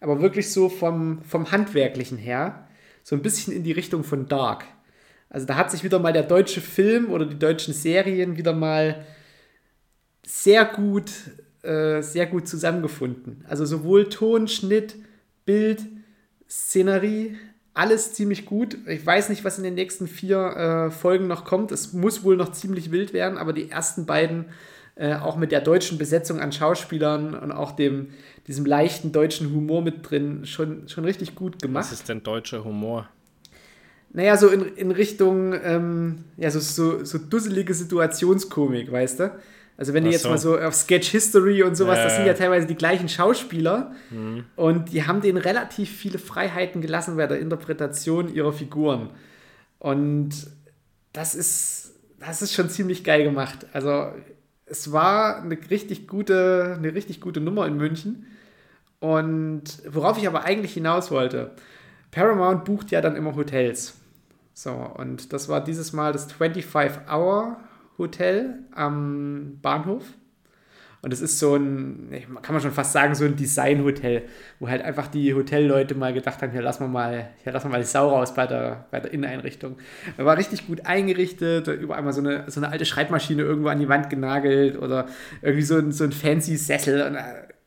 [0.00, 2.68] aber wirklich so vom, vom Handwerklichen her,
[3.02, 4.64] so ein bisschen in die Richtung von Dark.
[5.28, 9.04] Also da hat sich wieder mal der deutsche Film oder die deutschen Serien wieder mal
[10.24, 11.10] sehr gut,
[11.66, 13.44] äh, sehr gut zusammengefunden.
[13.48, 14.96] Also sowohl Ton, Schnitt,
[15.44, 15.84] Bild,
[16.48, 17.36] Szenerie,
[17.74, 18.78] alles ziemlich gut.
[18.86, 21.72] Ich weiß nicht, was in den nächsten vier äh, Folgen noch kommt.
[21.72, 24.46] Es muss wohl noch ziemlich wild werden, aber die ersten beiden,
[24.94, 28.08] äh, auch mit der deutschen Besetzung an Schauspielern und auch dem,
[28.46, 31.84] diesem leichten deutschen Humor mit drin, schon, schon richtig gut gemacht.
[31.84, 33.08] Was ist denn deutscher Humor?
[34.16, 39.30] naja, so in, in Richtung, ähm, ja, so, so, so dusselige Situationskomik, weißt du?
[39.78, 40.30] Also wenn du Ach jetzt so.
[40.30, 42.34] mal so auf Sketch History und sowas, Ja, das sind ja.
[42.34, 43.92] teilweise die gleichen Schauspieler
[44.56, 49.10] und die haben denen relativ viele Freiheiten gelassen bei der Interpretation ihrer Figuren.
[49.78, 50.30] Und
[51.12, 53.66] das ist, das ist schon ziemlich geil gemacht.
[53.74, 54.08] Also
[54.64, 58.26] es war eine richtig gute, eine richtig gute Nummer in München.
[58.98, 61.52] Und worauf ich aber eigentlich hinaus wollte,
[62.10, 63.94] Paramount bucht ja dann immer Hotels.
[64.54, 66.28] So, und das war dieses Mal das
[67.98, 70.04] 25-Hour-Hotel am Bahnhof.
[71.02, 72.10] Und es ist so ein,
[72.42, 74.22] kann man schon fast sagen, so ein Design-Hotel,
[74.58, 77.72] wo halt einfach die Hotelleute mal gedacht haben, hier lassen wir mal, hier lassen wir
[77.72, 79.76] mal die Sau raus bei der, bei der Inneneinrichtung.
[80.16, 83.78] Er war richtig gut eingerichtet, überall mal so eine, so eine alte Schreibmaschine irgendwo an
[83.78, 85.06] die Wand genagelt oder
[85.42, 87.20] irgendwie so ein, so ein fancy Sessel und äh,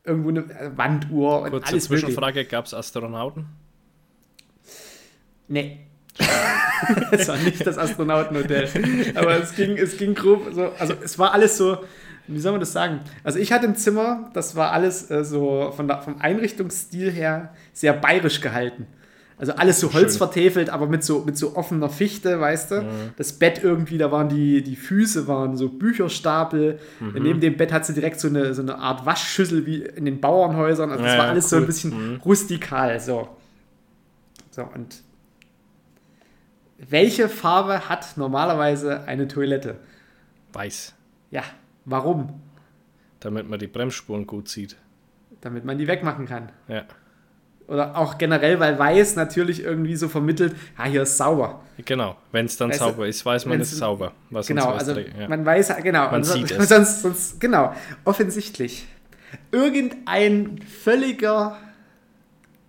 [0.04, 1.84] irgendwo eine äh, Wanduhr und Kurze alles.
[1.84, 3.46] Zwischenfrage: Gab es Astronauten?
[5.48, 5.89] Nee.
[7.10, 8.68] es war nicht das Astronautenhotel.
[9.14, 11.78] Aber es ging, es ging grob so, also es war alles so,
[12.26, 13.00] wie soll man das sagen?
[13.24, 17.54] Also ich hatte ein Zimmer, das war alles äh, so von der, vom Einrichtungsstil her
[17.72, 18.86] sehr bayerisch gehalten.
[19.36, 22.84] Also alles so holzvertäfelt, aber mit so, mit so offener Fichte, weißt du?
[23.16, 26.78] Das Bett irgendwie, da waren die, die Füße, waren so Bücherstapel.
[27.14, 30.20] Neben dem Bett hat sie direkt so eine, so eine Art Waschschüssel wie in den
[30.20, 30.90] Bauernhäusern.
[30.90, 31.66] Also das Ja, war alles so ein cool.
[31.66, 33.00] bisschen rustikal.
[33.00, 33.28] So.
[34.50, 34.96] so, und
[36.88, 39.76] welche Farbe hat normalerweise eine Toilette?
[40.52, 40.94] Weiß.
[41.30, 41.42] Ja,
[41.84, 42.40] warum?
[43.20, 44.76] Damit man die Bremsspuren gut sieht.
[45.42, 46.50] Damit man die wegmachen kann.
[46.68, 46.84] Ja.
[47.68, 51.60] Oder auch generell, weil weiß natürlich irgendwie so vermittelt, ja, hier ist sauber.
[51.84, 52.16] Genau.
[52.32, 54.12] Wenn es dann Weißt sauber ist, weiß man, es ist sauber.
[54.30, 55.28] Was Genau, sonst also ja.
[55.28, 56.06] man weiß, genau.
[56.06, 56.68] Man und so- sieht es.
[56.68, 57.72] Sonst, sonst, genau,
[58.04, 58.86] offensichtlich.
[59.52, 61.56] Irgendein völliger,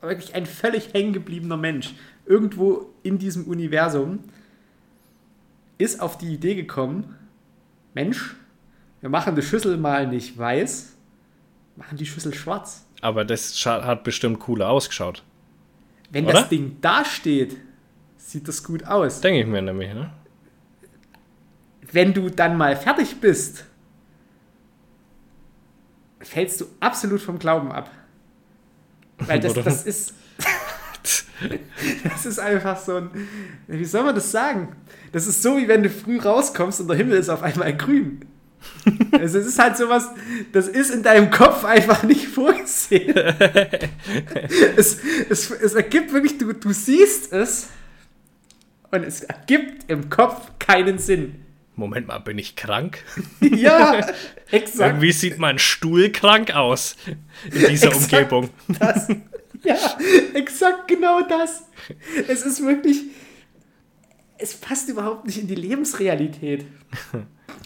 [0.01, 4.19] wirklich ein völlig hängen gebliebener Mensch, irgendwo in diesem Universum,
[5.77, 7.15] ist auf die Idee gekommen,
[7.93, 8.35] Mensch,
[9.01, 10.93] wir machen die Schüssel mal nicht weiß,
[11.75, 12.85] machen die Schüssel schwarz.
[13.01, 15.23] Aber das hat bestimmt cooler ausgeschaut.
[16.11, 16.33] Wenn Oder?
[16.33, 17.57] das Ding da steht,
[18.17, 19.21] sieht das gut aus.
[19.21, 20.11] Denke ich mir nämlich, ne?
[21.91, 23.65] wenn du dann mal fertig bist,
[26.19, 27.89] fällst du absolut vom Glauben ab.
[29.19, 30.13] Weil das, das ist.
[32.03, 33.09] das ist einfach so ein.
[33.67, 34.75] Wie soll man das sagen?
[35.11, 38.25] Das ist so, wie wenn du früh rauskommst und der Himmel ist auf einmal grün.
[39.11, 40.09] Also es ist halt sowas,
[40.51, 43.15] das ist in deinem Kopf einfach nicht vorgesehen.
[44.75, 44.99] es,
[45.29, 47.69] es, es ergibt wirklich, du, du siehst es
[48.91, 51.43] und es ergibt im Kopf keinen Sinn.
[51.75, 53.03] Moment mal, bin ich krank?
[53.41, 54.05] Ja,
[54.51, 54.91] exakt.
[54.91, 56.95] Irgendwie sieht mein Stuhl krank aus
[57.45, 57.95] in dieser Exakt.
[57.95, 58.49] Umgebung.
[58.79, 59.07] Das.
[59.71, 59.97] Ja,
[60.33, 61.63] exakt genau das.
[62.27, 63.01] Es ist wirklich.
[64.37, 66.65] Es passt überhaupt nicht in die Lebensrealität.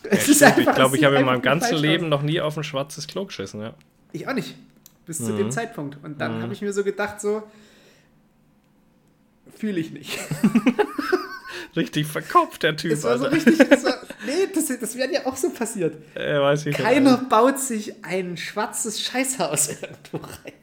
[0.07, 2.09] Es ist Ich einfach- glaube, es ich habe in meinem ganzen Leben aus.
[2.11, 3.61] noch nie auf ein schwarzes Klo geschissen.
[3.61, 3.73] Ja.
[4.11, 4.55] Ich auch nicht.
[5.05, 5.37] Bis zu Mhm.
[5.37, 5.97] dem Zeitpunkt.
[6.03, 7.41] Und dann habe ich mir so gedacht, so.
[9.57, 10.19] Fühle ich nicht.
[11.75, 12.91] Richtig verkopft, der Typ.
[12.91, 13.59] Es war so richtig.
[13.59, 15.95] Es war, nee, das, das wäre ja auch so passiert.
[16.15, 16.77] Äh, weiß ich nicht.
[16.77, 20.53] Keiner baut sich ein schwarzes Scheißhaus irgendwo rein.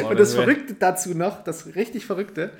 [0.00, 2.52] Boah, Und das Verrückte dazu noch, das richtig Verrückte,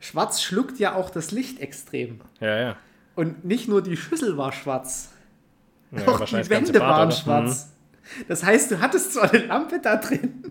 [0.00, 2.20] Schwarz schluckt ja auch das Licht extrem.
[2.40, 2.76] Ja, ja.
[3.14, 5.10] Und nicht nur die Schüssel war schwarz,
[5.92, 7.70] ja auch die Wände waren schwarz.
[8.28, 10.42] Das heißt, du hattest zwar eine Lampe da drin,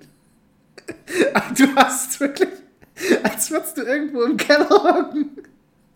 [1.34, 2.50] aber du hast wirklich,
[3.22, 5.38] als würdest du irgendwo im Keller hocken.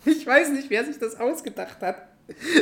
[0.05, 1.95] Ich weiß nicht, wer sich das ausgedacht hat.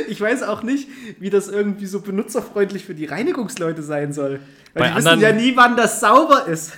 [0.08, 0.88] Ich weiß auch nicht,
[1.18, 4.40] wie das irgendwie so benutzerfreundlich für die Reinigungsleute sein soll.
[4.74, 6.72] Weil Bei die wissen ja nie, wann das sauber ist.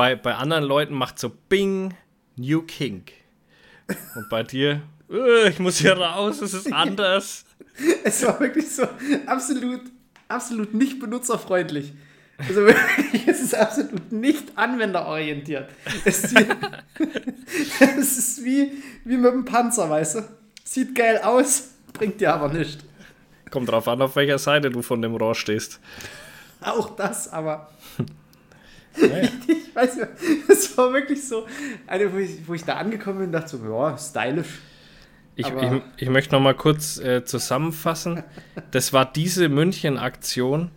[0.00, 1.92] Bei, bei anderen Leuten macht so Bing,
[2.36, 3.12] New Kink.
[4.14, 7.44] Und bei dir, äh, ich muss hier raus, es ist anders.
[8.02, 8.88] Es war wirklich so
[9.26, 9.82] absolut,
[10.26, 11.92] absolut nicht benutzerfreundlich.
[12.38, 15.68] Also wirklich, es ist absolut nicht anwenderorientiert.
[16.06, 16.48] Es, sieht,
[17.78, 18.72] es ist wie,
[19.04, 20.28] wie mit dem Panzer, weißt du?
[20.64, 22.82] Sieht geil aus, bringt dir aber nichts.
[23.50, 25.78] Kommt drauf an, auf welcher Seite du von dem Rohr stehst.
[26.62, 27.68] Auch das, aber.
[28.96, 30.08] ich weiß nicht,
[30.48, 31.46] es war wirklich so,
[31.86, 34.60] eine, wo, ich, wo ich da angekommen bin dachte so, ja, stylisch.
[35.36, 38.22] Ich, ich, ich möchte noch mal kurz äh, zusammenfassen.
[38.72, 40.70] Das war diese München-Aktion,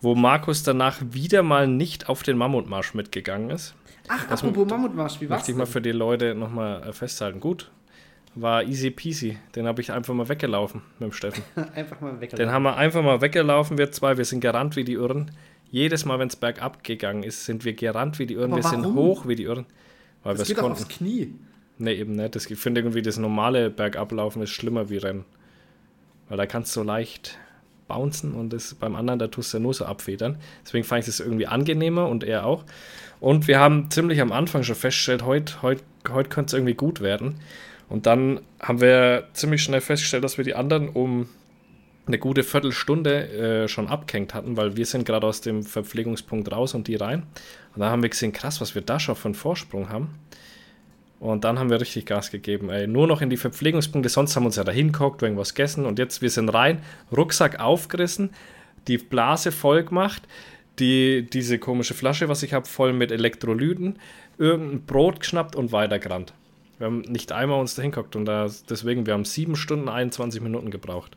[0.00, 3.74] wo Markus danach wieder mal nicht auf den Mammutmarsch mitgegangen ist.
[4.08, 5.40] Ach, apropos Mammutmarsch, wie war's?
[5.40, 7.40] Möchte ich mal für die Leute noch mal äh, festhalten.
[7.40, 7.70] Gut,
[8.34, 9.38] war easy peasy.
[9.54, 11.42] Den habe ich einfach mal weggelaufen mit dem Steffen.
[11.56, 11.68] denn?
[11.74, 12.30] Einfach mal weg.
[12.30, 14.18] Den haben wir einfach mal weggelaufen, wir zwei.
[14.18, 15.30] Wir sind gerannt wie die Irren.
[15.74, 18.52] Jedes Mal, wenn es bergab gegangen ist, sind wir gerannt wie die Irren.
[18.52, 19.66] Aber wir sind hoch wie die Irren.
[20.22, 20.72] Weil wir das geht konnten.
[20.74, 21.34] aufs Knie.
[21.78, 22.36] Nee, eben nicht.
[22.36, 25.24] Das- Ich finde irgendwie, das normale Bergablaufen ist schlimmer wie Rennen.
[26.28, 27.38] Weil da kannst du so leicht
[27.88, 30.38] bouncen und das beim anderen, da tust du ja nur so abfedern.
[30.64, 32.64] Deswegen fand ich das irgendwie angenehmer und er auch.
[33.18, 37.00] Und wir haben ziemlich am Anfang schon festgestellt, heute heut, heut könnte es irgendwie gut
[37.00, 37.40] werden.
[37.88, 41.28] Und dann haben wir ziemlich schnell festgestellt, dass wir die anderen um
[42.06, 46.74] eine gute Viertelstunde äh, schon abgehängt hatten, weil wir sind gerade aus dem Verpflegungspunkt raus
[46.74, 47.22] und die rein.
[47.74, 50.10] Und dann haben wir gesehen, krass, was wir da schon für einen Vorsprung haben.
[51.20, 52.68] Und dann haben wir richtig Gas gegeben.
[52.68, 52.86] Ey.
[52.86, 55.98] Nur noch in die Verpflegungspunkte, sonst haben wir uns ja da hingeguckt, irgendwas gegessen und
[55.98, 56.82] jetzt wir sind rein,
[57.16, 58.30] Rucksack aufgerissen,
[58.88, 60.22] die Blase voll gemacht,
[60.78, 63.98] die, diese komische Flasche, was ich habe, voll mit Elektrolyten,
[64.36, 66.34] irgendein Brot geschnappt und weitergerannt.
[66.76, 70.42] Wir haben nicht einmal uns da hingeguckt und da, deswegen, wir haben 7 Stunden 21
[70.42, 71.16] Minuten gebraucht.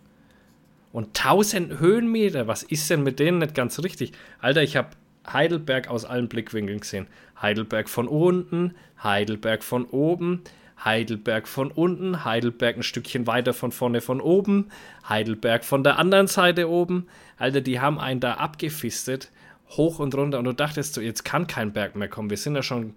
[0.97, 4.13] Und 1000 Höhenmeter, was ist denn mit denen nicht ganz richtig?
[4.39, 4.89] Alter, ich habe
[5.31, 7.05] Heidelberg aus allen Blickwinkeln gesehen.
[7.39, 10.41] Heidelberg von unten, Heidelberg von oben,
[10.83, 14.69] Heidelberg von unten, Heidelberg ein Stückchen weiter von vorne von oben,
[15.07, 17.05] Heidelberg von der anderen Seite oben.
[17.37, 19.29] Alter, die haben einen da abgefistet,
[19.69, 20.39] hoch und runter.
[20.39, 22.31] Und du dachtest so, jetzt kann kein Berg mehr kommen.
[22.31, 22.95] Wir sind ja schon,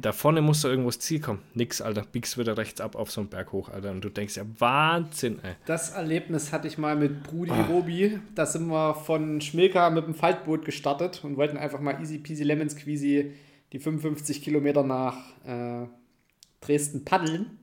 [0.00, 1.42] da vorne muss da irgendwo das Ziel kommen.
[1.54, 3.90] Nix, Alter, biegst wieder rechts ab auf so einen Berg hoch, Alter.
[3.90, 5.54] Und du denkst ja, Wahnsinn, ey.
[5.64, 8.18] Das Erlebnis hatte ich mal mit Brudi Robi.
[8.34, 12.44] Da sind wir von Schmilka mit dem Faltboot gestartet und wollten einfach mal easy peasy
[12.44, 13.32] lemon squeezy
[13.72, 15.86] die 55 Kilometer nach äh,
[16.60, 17.58] Dresden paddeln.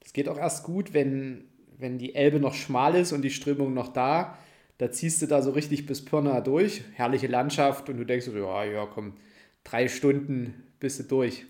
[0.00, 1.44] Das geht auch erst gut, wenn,
[1.78, 4.36] wenn die Elbe noch schmal ist und die Strömung noch da.
[4.76, 6.82] Da ziehst du da so richtig bis Pirna durch.
[6.92, 9.14] Herrliche Landschaft und du denkst so, ja, ja, komm,
[9.64, 11.46] drei Stunden bist du durch.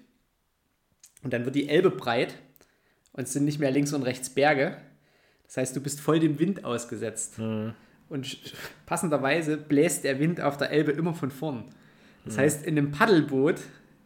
[1.23, 2.35] Und dann wird die Elbe breit
[3.13, 4.77] und es sind nicht mehr links und rechts Berge.
[5.47, 7.39] Das heißt, du bist voll dem Wind ausgesetzt.
[8.09, 8.55] Und sch-
[8.87, 11.65] passenderweise bläst der Wind auf der Elbe immer von vorn.
[12.25, 13.61] Das heißt, in einem Paddelboot,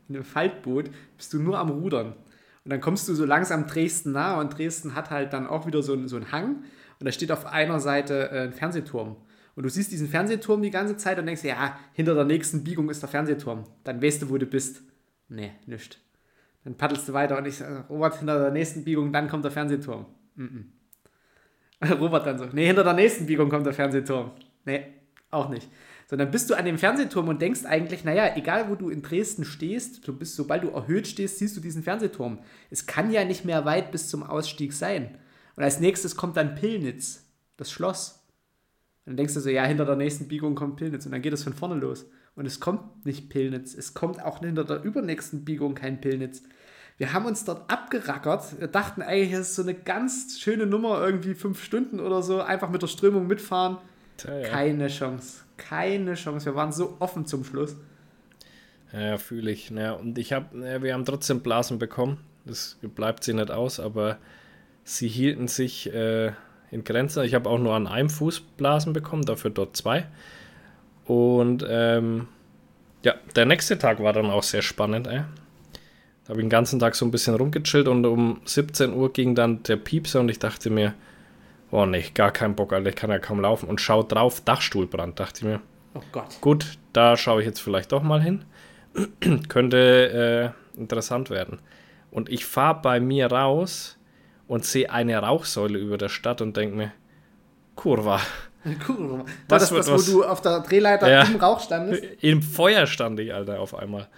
[0.09, 2.15] in einem Faltboot, bist du nur am Rudern.
[2.65, 5.83] Und dann kommst du so langsam Dresden nah und Dresden hat halt dann auch wieder
[5.83, 6.63] so, einen- so einen Hang.
[7.01, 9.17] Und da steht auf einer Seite äh, ein Fernsehturm.
[9.57, 12.89] Und du siehst diesen Fernsehturm die ganze Zeit und denkst, ja, hinter der nächsten Biegung
[12.91, 13.65] ist der Fernsehturm.
[13.85, 14.83] Dann weißt du, wo du bist.
[15.29, 15.99] Nee, nischt.
[16.65, 19.53] Dann paddelst du weiter und ich sage, Robert, hinter der nächsten Biegung, dann kommt der
[19.53, 20.07] Fernsehturm.
[20.37, 20.73] Mhm.
[22.01, 24.33] Robert dann so, nee, hinter der nächsten Biegung kommt der Fernsehturm.
[24.65, 24.87] Nee,
[25.31, 25.69] auch nicht.
[26.09, 29.03] So, dann bist du an dem Fernsehturm und denkst eigentlich, naja, egal wo du in
[29.03, 32.41] Dresden stehst, du bist, sobald du erhöht stehst, siehst du diesen Fernsehturm.
[32.71, 35.19] Es kann ja nicht mehr weit bis zum Ausstieg sein.
[35.57, 38.27] Und als nächstes kommt dann Pillnitz, das Schloss.
[39.05, 41.07] Und dann denkst du so, ja, hinter der nächsten Biegung kommt Pillnitz.
[41.07, 42.07] Und dann geht es von vorne los.
[42.37, 43.75] Und es kommt nicht Pillnitz.
[43.75, 46.43] Es kommt auch hinter der übernächsten Biegung kein Pillnitz.
[46.97, 48.61] Wir haben uns dort abgerackert.
[48.61, 52.41] Wir dachten eigentlich, das ist so eine ganz schöne Nummer, irgendwie fünf Stunden oder so,
[52.41, 53.79] einfach mit der Strömung mitfahren.
[54.17, 54.49] Tja, ja.
[54.49, 55.43] Keine Chance.
[55.57, 56.47] Keine Chance.
[56.47, 57.77] Wir waren so offen zum Schluss.
[58.93, 59.71] Ja, ja fühle ich.
[59.71, 62.19] Ja, und ich habe, ja, wir haben trotzdem Blasen bekommen.
[62.45, 64.19] Das bleibt sie nicht aus, aber
[64.85, 66.33] sie hielten sich äh,
[66.71, 67.25] in Grenzen.
[67.25, 70.07] Ich habe auch nur an einem Fuß Blasen bekommen, dafür dort zwei.
[71.07, 72.29] Und ähm,
[73.03, 75.07] ja, der nächste Tag war dann auch sehr spannend.
[75.07, 75.23] Ey.
[76.25, 79.35] Da habe ich den ganzen Tag so ein bisschen rumgechillt und um 17 Uhr ging
[79.35, 80.95] dann der Piepser und ich dachte mir,
[81.71, 83.69] oh nee, gar keinen Bock, Alter, ich kann ja kaum laufen.
[83.69, 85.61] Und schaut drauf, Dachstuhlbrand, dachte ich mir.
[85.95, 86.41] Oh Gott.
[86.41, 88.45] Gut, da schaue ich jetzt vielleicht doch mal hin.
[89.49, 91.59] Könnte äh, interessant werden.
[92.11, 93.99] Und ich fahre bei mir raus
[94.47, 96.93] und sehe eine Rauchsäule über der Stadt und denke mir,
[97.75, 98.21] Kurva.
[98.89, 99.11] Cool.
[99.11, 101.23] War Das das das, wo du auf der Drehleiter Ja.
[101.25, 102.03] im Rauch standest?
[102.23, 104.09] Im Feuer stand ich, Alter, auf einmal.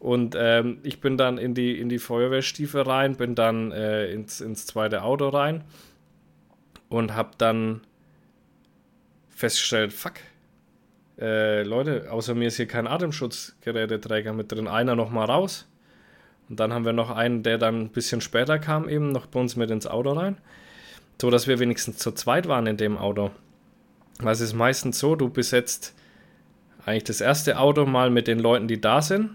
[0.00, 4.40] Und ähm, ich bin dann in die, in die Feuerwehrstiefel rein, bin dann äh, ins,
[4.40, 5.64] ins zweite Auto rein
[6.88, 7.80] und habe dann
[9.30, 10.14] festgestellt, fuck,
[11.18, 14.68] äh, Leute, außer mir ist hier kein Atemschutzgeräteträger mit drin.
[14.68, 15.66] Einer noch mal raus.
[16.48, 19.40] Und dann haben wir noch einen, der dann ein bisschen später kam, eben noch bei
[19.40, 20.36] uns mit ins Auto rein.
[21.20, 23.30] So dass wir wenigstens zu zweit waren in dem Auto.
[24.20, 25.94] Weil es ist meistens so, du besetzt
[26.86, 29.30] eigentlich das erste Auto mal mit den Leuten, die da sind.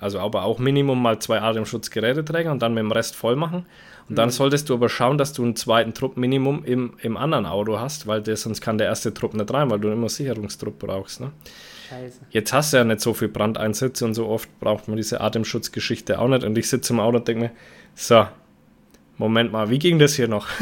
[0.00, 3.66] Also aber auch Minimum mal zwei Atemschutzgeräteträger und dann mit dem Rest voll machen.
[4.08, 7.46] Und dann solltest du aber schauen, dass du einen zweiten Trupp Minimum im, im anderen
[7.46, 10.78] Auto hast, weil der, sonst kann der erste Trupp nicht rein, weil du immer Sicherungstrupp
[10.78, 11.20] brauchst.
[11.20, 11.32] Ne?
[11.88, 12.20] Scheiße.
[12.30, 16.18] Jetzt hast du ja nicht so viel Brandeinsätze und so oft braucht man diese Atemschutzgeschichte
[16.18, 16.44] auch nicht.
[16.44, 17.50] Und ich sitze im Auto und denke mir,
[17.94, 18.26] so,
[19.16, 20.48] Moment mal, wie ging das hier noch?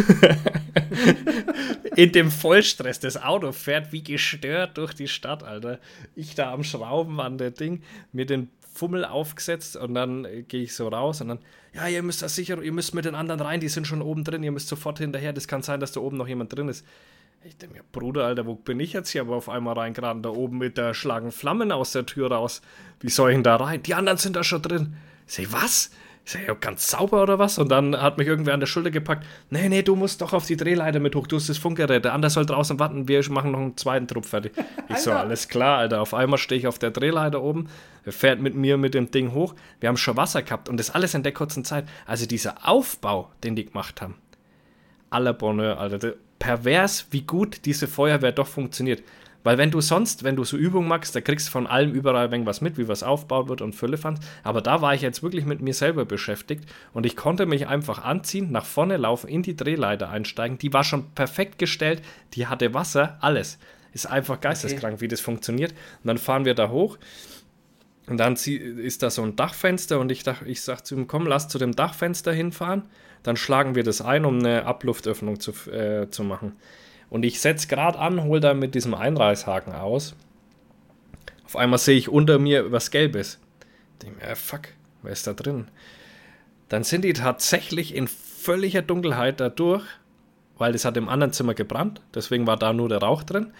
[1.96, 5.78] In dem Vollstress, das Auto fährt wie gestört durch die Stadt, Alter.
[6.14, 10.62] Ich da am Schrauben an der Ding, mir den Fummel aufgesetzt und dann äh, gehe
[10.62, 11.38] ich so raus und dann,
[11.74, 14.24] ja, ihr müsst das sicher, ihr müsst mit den anderen rein, die sind schon oben
[14.24, 16.86] drin, ihr müsst sofort hinterher, das kann sein, dass da oben noch jemand drin ist.
[17.44, 20.22] Ich denke mir, Bruder, Alter, wo bin ich jetzt hier aber auf einmal reingeraten?
[20.22, 22.62] Da oben mit der schlagen Flammen aus der Tür raus.
[23.00, 23.82] Wie soll ich denn da rein?
[23.82, 24.94] Die anderen sind da schon drin.
[25.26, 25.90] Ich sag, was?
[26.24, 27.58] Ich sag, ja, ganz sauber oder was?
[27.58, 29.26] Und dann hat mich irgendwer an der Schulter gepackt.
[29.50, 31.26] Nee, nee, du musst doch auf die Drehleiter mit hoch.
[31.26, 32.04] Du hast das Funkgerät.
[32.04, 33.08] Der andere soll draußen warten.
[33.08, 34.52] Wir machen noch einen zweiten Trupp fertig.
[34.88, 36.00] Ich so, alles klar, Alter.
[36.00, 37.68] Auf einmal stehe ich auf der Drehleiter oben.
[38.04, 39.54] Er fährt mit mir mit dem Ding hoch.
[39.80, 41.86] Wir haben schon Wasser gehabt und das alles in der kurzen Zeit.
[42.06, 44.14] Also dieser Aufbau, den die gemacht haben.
[45.10, 46.14] Aller Bonheur, Alter.
[46.38, 49.02] Pervers, wie gut diese Feuerwehr doch funktioniert.
[49.44, 52.30] Weil wenn du sonst, wenn du so Übungen machst, da kriegst du von allem überall
[52.30, 54.20] irgendwas mit, wie was aufgebaut wird und Füllefanz.
[54.44, 58.04] Aber da war ich jetzt wirklich mit mir selber beschäftigt und ich konnte mich einfach
[58.04, 60.58] anziehen, nach vorne laufen, in die Drehleiter einsteigen.
[60.58, 62.02] Die war schon perfekt gestellt,
[62.34, 63.58] die hatte Wasser, alles.
[63.92, 65.72] Ist einfach geisteskrank, wie das funktioniert.
[65.72, 66.98] Und dann fahren wir da hoch.
[68.06, 71.26] Und dann ist da so ein Dachfenster und ich, dachte, ich sag zu ihm, komm,
[71.26, 72.82] lass zu dem Dachfenster hinfahren.
[73.22, 76.56] Dann schlagen wir das ein, um eine Abluftöffnung zu, äh, zu machen.
[77.12, 80.16] Und ich setze gerade an, hole da mit diesem Einreißhaken aus.
[81.44, 83.38] Auf einmal sehe ich unter mir was Gelbes.
[83.92, 84.68] Ich denke mir, fuck,
[85.02, 85.68] wer ist da drin?
[86.70, 89.84] Dann sind die tatsächlich in völliger Dunkelheit da durch,
[90.56, 93.52] weil das hat im anderen Zimmer gebrannt, deswegen war da nur der Rauch drin,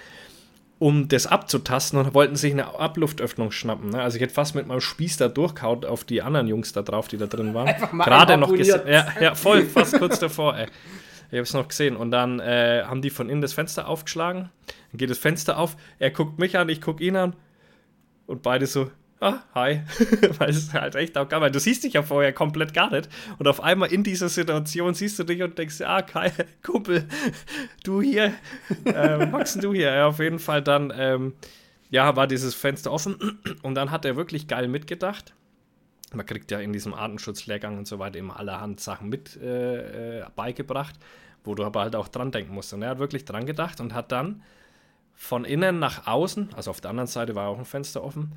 [0.79, 3.91] um das abzutasten und wollten sich eine Abluftöffnung schnappen.
[3.91, 4.01] Ne?
[4.01, 7.07] Also ich hätte fast mit meinem Spieß da durchgehauen auf die anderen Jungs da drauf,
[7.07, 7.67] die da drin waren.
[7.99, 8.81] Gerade noch gesehen.
[8.87, 10.69] Ja, ja, voll, fast kurz davor, ey.
[11.33, 11.97] Ich habe es noch gesehen.
[11.97, 14.51] Und dann äh, haben die von innen das Fenster aufgeschlagen.
[14.67, 15.77] Dann geht das Fenster auf.
[15.99, 17.35] Er guckt mich an, ich gucke ihn an.
[18.27, 19.81] Und beide so, ah, hi.
[20.39, 21.41] weil es halt echt auch geil.
[21.41, 23.09] Weil du siehst dich ja vorher komplett gar nicht.
[23.39, 27.09] Und auf einmal in dieser Situation siehst du dich und denkst, ah, Kai, Kumpel,
[27.83, 28.35] du hier.
[28.85, 29.91] äh, magst du hier?
[29.91, 31.33] Ja, auf jeden Fall dann, ähm,
[31.89, 33.41] ja, war dieses Fenster offen.
[33.63, 35.33] Und dann hat er wirklich geil mitgedacht
[36.15, 40.25] man kriegt ja in diesem Artenschutzlehrgang und so weiter immer allerhand Sachen mit äh, äh,
[40.37, 40.97] beigebracht,
[41.45, 42.73] wo du aber halt auch dran denken musst.
[42.73, 44.43] Und er hat wirklich dran gedacht und hat dann
[45.15, 48.33] von innen nach außen, also auf der anderen Seite war auch ein Fenster offen,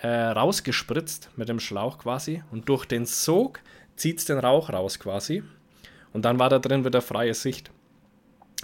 [0.00, 3.60] äh, rausgespritzt mit dem Schlauch quasi und durch den Sog
[3.96, 5.42] zieht es den Rauch raus quasi.
[6.12, 7.70] Und dann war da drin wieder freie Sicht.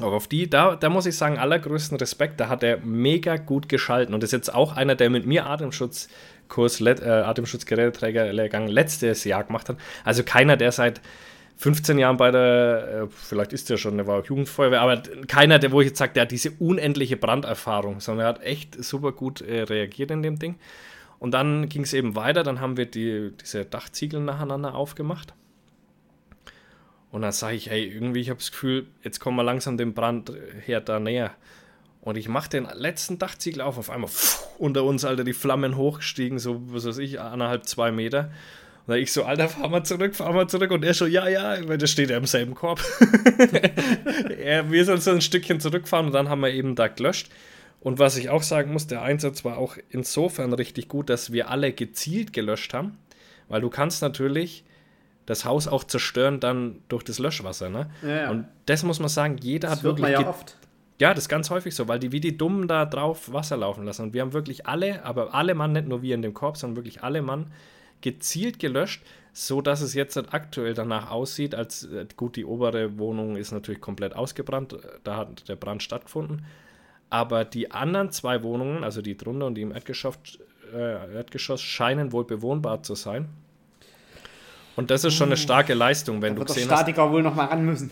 [0.01, 3.69] Auch auf die, da, da muss ich sagen, allergrößten Respekt, da hat er mega gut
[3.69, 9.69] geschalten und ist jetzt auch einer, der mit mir Atemschutzkurs, äh, Atemschutzgeräteträgerlehrgang letztes Jahr gemacht
[9.69, 9.77] hat.
[10.05, 11.01] Also keiner, der seit
[11.57, 15.59] 15 Jahren bei der, äh, vielleicht ist der schon, der war auch Jugendfeuerwehr, aber keiner,
[15.59, 19.13] der, wo ich jetzt sage, der hat diese unendliche Branderfahrung, sondern er hat echt super
[19.13, 20.57] gut äh, reagiert in dem Ding.
[21.19, 25.33] Und dann ging es eben weiter, dann haben wir die, diese Dachziegel nacheinander aufgemacht.
[27.11, 29.95] Und dann sage ich, hey, irgendwie, ich habe das Gefühl, jetzt kommen wir langsam dem
[29.95, 31.31] Brandherd da näher.
[32.03, 35.77] Und ich mache den letzten Dachziegel auf, auf einmal pff, unter uns, Alter, die Flammen
[35.77, 38.31] hochgestiegen, so, was weiß ich, anderthalb, zwei Meter.
[38.87, 40.71] Und ich so, Alter, fahr mal zurück, fahr mal zurück.
[40.71, 42.81] Und er so, ja, ja, weil der steht ja im selben Korb.
[44.39, 47.31] er, wir sollen so ein Stückchen zurückfahren und dann haben wir eben da gelöscht.
[47.81, 51.51] Und was ich auch sagen muss, der Einsatz war auch insofern richtig gut, dass wir
[51.51, 52.99] alle gezielt gelöscht haben.
[53.49, 54.65] Weil du kannst natürlich
[55.25, 57.69] das Haus auch zerstören dann durch das Löschwasser.
[57.69, 57.91] Ne?
[58.03, 58.31] Ja, ja.
[58.31, 60.03] Und das muss man sagen, jeder das hat wirklich.
[60.03, 60.57] Man ja, oft.
[61.01, 63.85] ja, das ist ganz häufig so, weil die wie die Dummen da drauf Wasser laufen
[63.85, 64.03] lassen.
[64.03, 66.77] Und wir haben wirklich alle, aber alle Mann, nicht nur wir in dem Korb, sondern
[66.77, 67.47] wirklich alle Mann
[68.01, 73.37] gezielt gelöscht, so dass es jetzt aktuell danach aussieht, als äh, gut, die obere Wohnung
[73.37, 76.45] ist natürlich komplett ausgebrannt, da hat der Brand stattgefunden.
[77.11, 80.17] Aber die anderen zwei Wohnungen, also die drunter und die im Erdgeschoss,
[80.75, 83.29] äh, Erdgeschoss scheinen wohl bewohnbar zu sein.
[84.75, 86.79] Und das ist schon eine starke Leistung, wenn da du gesehen hast.
[86.79, 87.91] Statiker wohl noch mal ran müssen.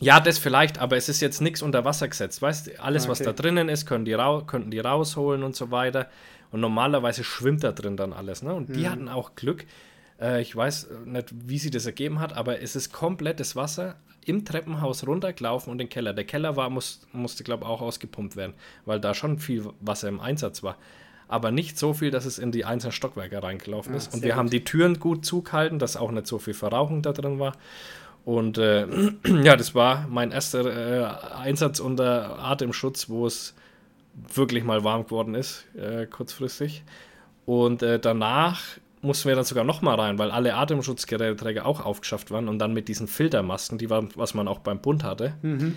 [0.00, 2.42] Ja, das vielleicht, aber es ist jetzt nichts unter Wasser gesetzt.
[2.42, 3.10] Weißt du, alles, okay.
[3.10, 4.16] was da drinnen ist, können die
[4.46, 6.08] könnten die rausholen und so weiter.
[6.52, 8.42] Und normalerweise schwimmt da drin dann alles.
[8.42, 8.54] Ne?
[8.54, 8.74] Und mhm.
[8.74, 9.64] die hatten auch Glück.
[10.20, 14.44] Äh, ich weiß nicht, wie sie das ergeben hat, aber es ist komplettes Wasser im
[14.44, 16.12] Treppenhaus runtergelaufen und den Keller.
[16.12, 20.08] Der Keller war, muss, musste, glaube ich, auch ausgepumpt werden, weil da schon viel Wasser
[20.08, 20.76] im Einsatz war
[21.32, 24.08] aber nicht so viel, dass es in die einzelnen Stockwerke reingelaufen ist.
[24.08, 24.38] Ja, und wir gut.
[24.38, 27.54] haben die Türen gut zugehalten, dass auch nicht so viel Verrauchung da drin war.
[28.26, 28.86] Und äh,
[29.42, 33.54] ja, das war mein erster äh, Einsatz unter Atemschutz, wo es
[34.14, 36.84] wirklich mal warm geworden ist, äh, kurzfristig.
[37.46, 38.62] Und äh, danach
[39.00, 42.72] mussten wir dann sogar noch mal rein, weil alle Atemschutzgeräteträger auch aufgeschafft waren und dann
[42.72, 45.74] mit diesen Filtermasken, die waren, was man auch beim Bund hatte, mhm.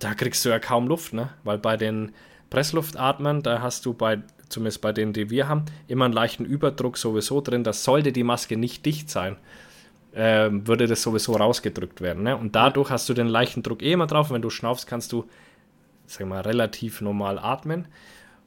[0.00, 1.30] da kriegst du ja kaum Luft, ne?
[1.44, 2.12] Weil bei den
[2.48, 6.98] Pressluftatmern, da hast du bei zumindest bei denen, die wir haben, immer einen leichten Überdruck
[6.98, 7.64] sowieso drin.
[7.64, 9.36] Das sollte die Maske nicht dicht sein,
[10.12, 12.22] äh, würde das sowieso rausgedrückt werden.
[12.22, 12.36] Ne?
[12.36, 14.30] Und dadurch hast du den leichten Druck eh immer drauf.
[14.30, 15.24] wenn du schnaufst, kannst du,
[16.06, 17.86] sag mal, relativ normal atmen.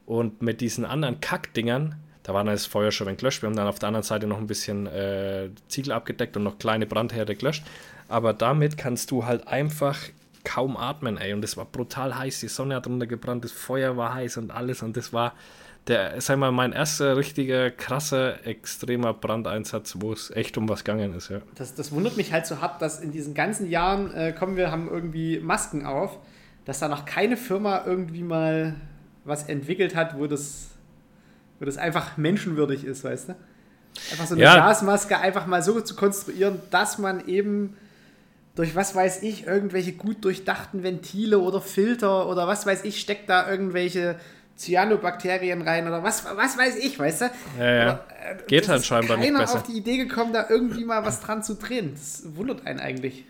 [0.04, 3.42] Und mit diesen anderen Kackdingern, da war dann das Feuer schon ein gelöscht.
[3.42, 6.58] Wir haben dann auf der anderen Seite noch ein bisschen äh, Ziegel abgedeckt und noch
[6.58, 7.64] kleine Brandherde gelöscht.
[8.08, 9.98] Aber damit kannst du halt einfach
[10.44, 11.32] kaum atmen, ey.
[11.32, 12.40] Und es war brutal heiß.
[12.40, 14.82] Die Sonne hat runtergebrannt, das Feuer war heiß und alles.
[14.82, 15.34] Und das war
[15.88, 21.14] der, sag mal, mein erster richtiger, krasser, extremer Brandeinsatz, wo es echt um was gegangen
[21.14, 21.40] ist, ja.
[21.54, 24.70] Das, das wundert mich halt so hart, dass in diesen ganzen Jahren, äh, kommen wir,
[24.70, 26.18] haben irgendwie Masken auf,
[26.66, 28.74] dass da noch keine Firma irgendwie mal
[29.24, 30.66] was entwickelt hat, wo das,
[31.58, 33.36] wo das einfach menschenwürdig ist, weißt du?
[34.10, 34.56] Einfach so eine Ja.
[34.56, 37.74] Gasmaske einfach mal so zu konstruieren, dass man eben
[38.54, 43.28] durch was weiß ich, irgendwelche gut durchdachten Ventile oder Filter oder was weiß ich, steckt
[43.30, 44.16] da irgendwelche
[44.56, 47.24] Cyanobakterien rein oder was, was weiß ich, weißt du?
[47.58, 47.82] Ja, ja.
[47.90, 49.56] Aber, äh, Geht halt ist scheinbar nicht keiner besser.
[49.56, 51.92] auf die Idee gekommen, da irgendwie mal was dran zu drehen.
[51.94, 53.24] Das wundert einen eigentlich.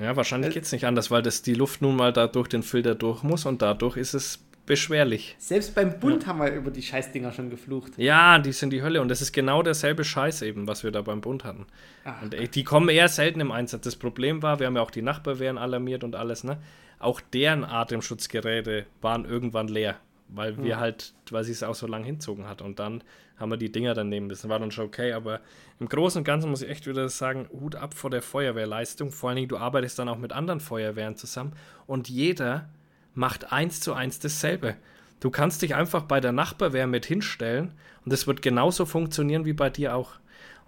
[0.00, 2.48] Ja, wahrscheinlich Äh, geht es nicht anders, weil das die Luft nun mal da durch
[2.48, 5.34] den Filter durch muss und dadurch ist es beschwerlich.
[5.38, 7.92] Selbst beim Bund haben wir über die Scheißdinger schon geflucht.
[7.96, 11.02] Ja, die sind die Hölle und das ist genau derselbe Scheiß eben, was wir da
[11.02, 11.66] beim Bund hatten.
[12.04, 12.22] Ach.
[12.22, 13.82] Und äh, die kommen eher selten im Einsatz.
[13.82, 16.58] Das Problem war, wir haben ja auch die Nachbarwehren alarmiert und alles, ne?
[17.00, 19.96] Auch deren Atemschutzgeräte waren irgendwann leer,
[20.34, 22.62] weil wir halt, weil sie es auch so lang hinzogen hat.
[22.62, 23.02] Und dann
[23.36, 24.50] haben wir die Dinger dann nehmen müssen.
[24.50, 25.40] War dann schon okay, aber
[25.78, 29.10] im Großen und Ganzen muss ich echt wieder sagen, Hut ab vor der Feuerwehrleistung.
[29.10, 31.52] Vor allen Dingen, du arbeitest dann auch mit anderen Feuerwehren zusammen
[31.86, 32.68] und jeder
[33.14, 34.76] macht eins zu eins dasselbe.
[35.20, 37.72] Du kannst dich einfach bei der Nachbarwehr mit hinstellen
[38.04, 40.12] und es wird genauso funktionieren wie bei dir auch.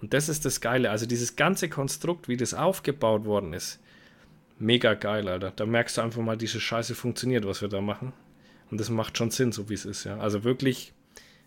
[0.01, 0.91] Und das ist das Geile.
[0.91, 3.81] Also dieses ganze Konstrukt, wie das aufgebaut worden ist,
[4.59, 5.53] mega geil, Alter.
[5.55, 8.13] Da merkst du einfach mal, diese Scheiße funktioniert, was wir da machen.
[8.73, 10.17] Und das macht schon Sinn, so wie es ist, ja.
[10.19, 10.93] Also wirklich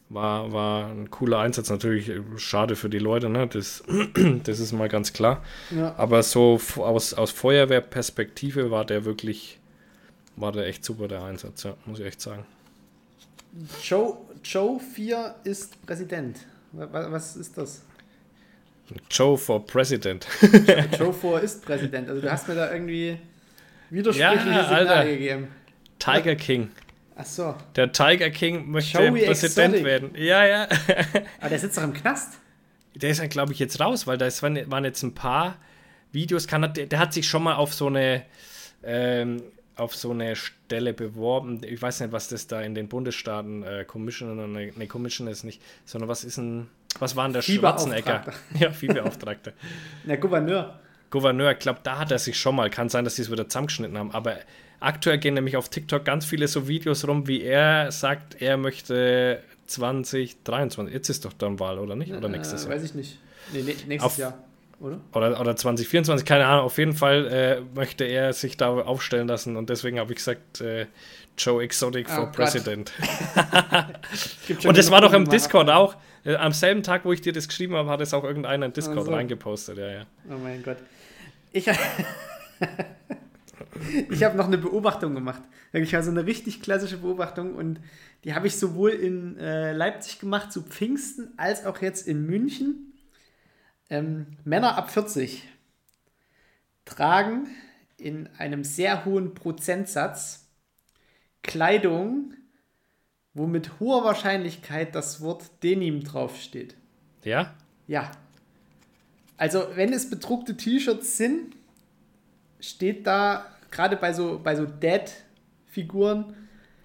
[0.09, 1.69] war, war ein cooler Einsatz.
[1.71, 3.47] Natürlich äh, schade für die Leute, ne?
[3.47, 3.83] Das,
[4.43, 5.43] das ist mal ganz klar.
[5.71, 5.95] Ja.
[5.97, 9.59] Aber so aus, aus Feuerwehrperspektive war der wirklich,
[10.35, 12.45] war der echt super, der Einsatz, ja, muss ich echt sagen.
[13.83, 16.37] Joe, Joe 4 ist Präsident.
[16.73, 17.81] Wa- wa- Was ist das?
[19.09, 20.27] Joe for President.
[20.99, 22.07] Joe 4 ist Präsident.
[22.09, 23.17] Also du hast mir da irgendwie
[23.89, 25.05] widersprüchliche Ja, Signale Alter.
[25.09, 25.47] gegeben.
[25.97, 26.69] Tiger King.
[27.17, 27.55] Ach so.
[27.75, 29.85] Der Tiger King möchte Joey Präsident Exotic.
[29.85, 30.11] werden.
[30.15, 30.67] Ja, ja.
[31.39, 32.33] Aber der sitzt doch im Knast.
[32.93, 35.57] Der ist ja, glaube ich, jetzt raus, weil da ist- waren jetzt ein paar
[36.11, 36.47] Videos.
[36.47, 38.23] Kann er, der, der hat sich schon mal auf so eine
[38.83, 39.41] ähm,
[39.77, 41.61] auf so eine Stelle beworben.
[41.65, 45.43] Ich weiß nicht, was das da in den Bundesstaaten äh, Commissioner, ne, ne, Commissioner ist
[45.43, 48.23] nicht, sondern was ist ein, was war denn der Schwarzenegger?
[48.57, 49.51] Ja, Viehbeauftragter.
[50.05, 50.79] Der Gouverneur.
[51.09, 52.69] Gouverneur, ich glaube, da hat er sich schon mal.
[52.69, 54.11] Kann sein, dass die es wieder zusammengeschnitten haben.
[54.11, 54.37] Aber
[54.79, 59.41] aktuell gehen nämlich auf TikTok ganz viele so Videos rum, wie er sagt, er möchte
[59.67, 60.93] 2023.
[60.93, 62.13] Jetzt ist doch dann Wahl, oder nicht?
[62.13, 62.77] Oder nächstes äh, Jahr?
[62.77, 63.19] Weiß ich nicht.
[63.53, 64.37] Nee, nächstes Auf- Jahr.
[64.79, 64.99] Oder?
[65.13, 66.65] Oder, oder 2024, keine Ahnung.
[66.65, 69.55] Auf jeden Fall äh, möchte er sich da aufstellen lassen.
[69.55, 70.87] Und deswegen habe ich gesagt, äh,
[71.37, 72.33] Joe Exotic Oh for Gott.
[72.33, 72.91] President.
[74.65, 75.95] Und das war doch im Discord auch.
[76.25, 78.73] Äh, Am selben Tag, wo ich dir das geschrieben habe, hat es auch irgendeiner in
[78.73, 79.13] Discord Ach so.
[79.13, 79.77] reingepostet.
[79.77, 80.01] Ja, ja.
[80.29, 80.77] Oh mein Gott.
[81.53, 81.65] Ich,
[84.09, 85.43] ich habe noch eine Beobachtung gemacht.
[85.71, 87.79] Wirklich also eine richtig klassische Beobachtung und
[88.23, 92.93] die habe ich sowohl in äh, Leipzig gemacht zu Pfingsten als auch jetzt in München.
[93.89, 95.47] Ähm, Männer ab 40
[96.85, 97.47] tragen
[97.97, 100.47] in einem sehr hohen Prozentsatz
[101.43, 102.33] Kleidung,
[103.33, 106.75] wo mit hoher Wahrscheinlichkeit das Wort Denim draufsteht.
[107.23, 107.53] Ja?
[107.87, 108.11] Ja.
[109.37, 111.55] Also, wenn es bedruckte T-Shirts sind,
[112.59, 113.45] steht da
[113.75, 116.33] gerade bei so, bei so Dad-Figuren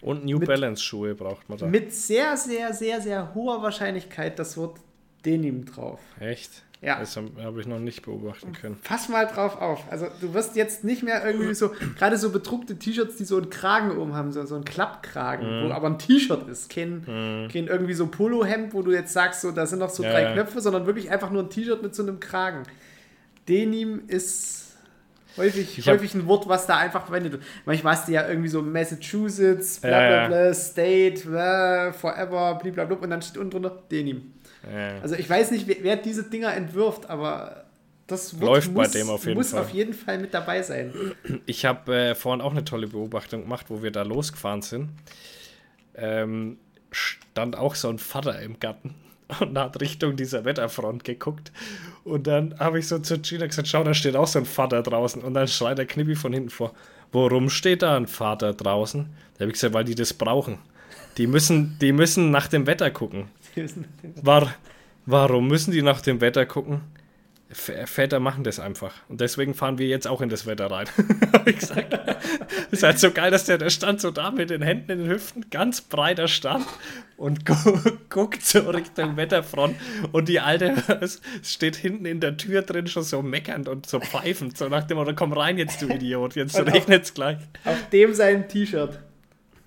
[0.03, 1.67] Und New Mit- Balance Schuhe braucht man da.
[1.67, 4.79] mit sehr, sehr, sehr, sehr hoher Wahrscheinlichkeit das Wort
[5.25, 6.01] Denim drauf.
[6.19, 6.51] Echt?
[6.83, 6.99] Ja.
[6.99, 8.79] Das habe hab ich noch nicht beobachten können.
[8.83, 9.85] Pass mal drauf auf.
[9.93, 13.51] Also, du wirst jetzt nicht mehr irgendwie so, gerade so bedruckte T-Shirts, die so einen
[13.51, 15.69] Kragen oben haben, so, so einen Klappkragen, Mhm.
[15.69, 16.71] wo aber ein T-Shirt ist.
[16.71, 17.03] Kein,
[17.53, 20.23] kein irgendwie so Polohemd, wo du jetzt sagst, so, da sind noch so Ja, drei
[20.23, 20.33] ja.
[20.33, 22.63] Knöpfe, sondern wirklich einfach nur ein T-Shirt mit so einem Kragen.
[23.47, 24.70] Denim ist
[25.37, 27.43] häufig, Ich häufig ein Wort, was da einfach verwendet wird.
[27.65, 30.29] Manchmal hast du ja irgendwie so Massachusetts, bla Ja, bla ja.
[30.29, 34.33] bla, State, bla, Forever, blablabla, und dann steht unten drunter Denim.
[34.73, 35.01] Ja.
[35.01, 37.65] Also ich weiß nicht, wer, wer diese Dinger entwirft, aber
[38.07, 39.61] das Wort Läuft bei muss, dem auf jeden muss Fall.
[39.61, 40.93] auf jeden Fall mit dabei sein.
[41.47, 44.91] Ich habe äh, vorhin auch eine tolle Beobachtung gemacht, wo wir da losgefahren sind.
[45.95, 46.59] Ähm,
[46.91, 48.95] stand auch so ein Vater im Garten
[49.41, 51.53] und hat Richtung dieser Wetterfront geguckt.
[52.05, 54.83] Und dann habe ich so zu Gina gesagt: Schau, da steht auch so ein Vater
[54.83, 55.23] draußen.
[55.23, 56.73] Und dann schreit der Knippi von hinten vor:
[57.13, 59.09] Warum steht da ein Vater draußen?
[59.35, 60.59] Da habe ich gesagt: Weil die das brauchen.
[61.17, 63.29] Die müssen, die müssen nach dem Wetter gucken.
[64.23, 64.55] War,
[65.07, 66.83] warum müssen die nach dem Wetter gucken?
[67.53, 68.95] Väter machen das einfach.
[69.09, 70.87] Und deswegen fahren wir jetzt auch in das Wetter rein.
[71.33, 71.93] Hab ich gesagt.
[71.93, 72.19] Das
[72.71, 75.09] ist halt so geil, dass der, der stand so da mit den Händen in den
[75.09, 76.65] Hüften, ganz breiter Stand
[77.17, 77.55] und gu
[78.09, 79.75] guckt so Richtung Wetterfront.
[80.13, 83.99] Und die Alte es steht hinten in der Tür drin schon so meckernd und so
[84.01, 84.57] pfeifend.
[84.57, 87.39] So nach dem Motto, komm rein jetzt, du Idiot, jetzt auch- regnet's gleich.
[87.65, 88.99] Auf dem sein T-Shirt.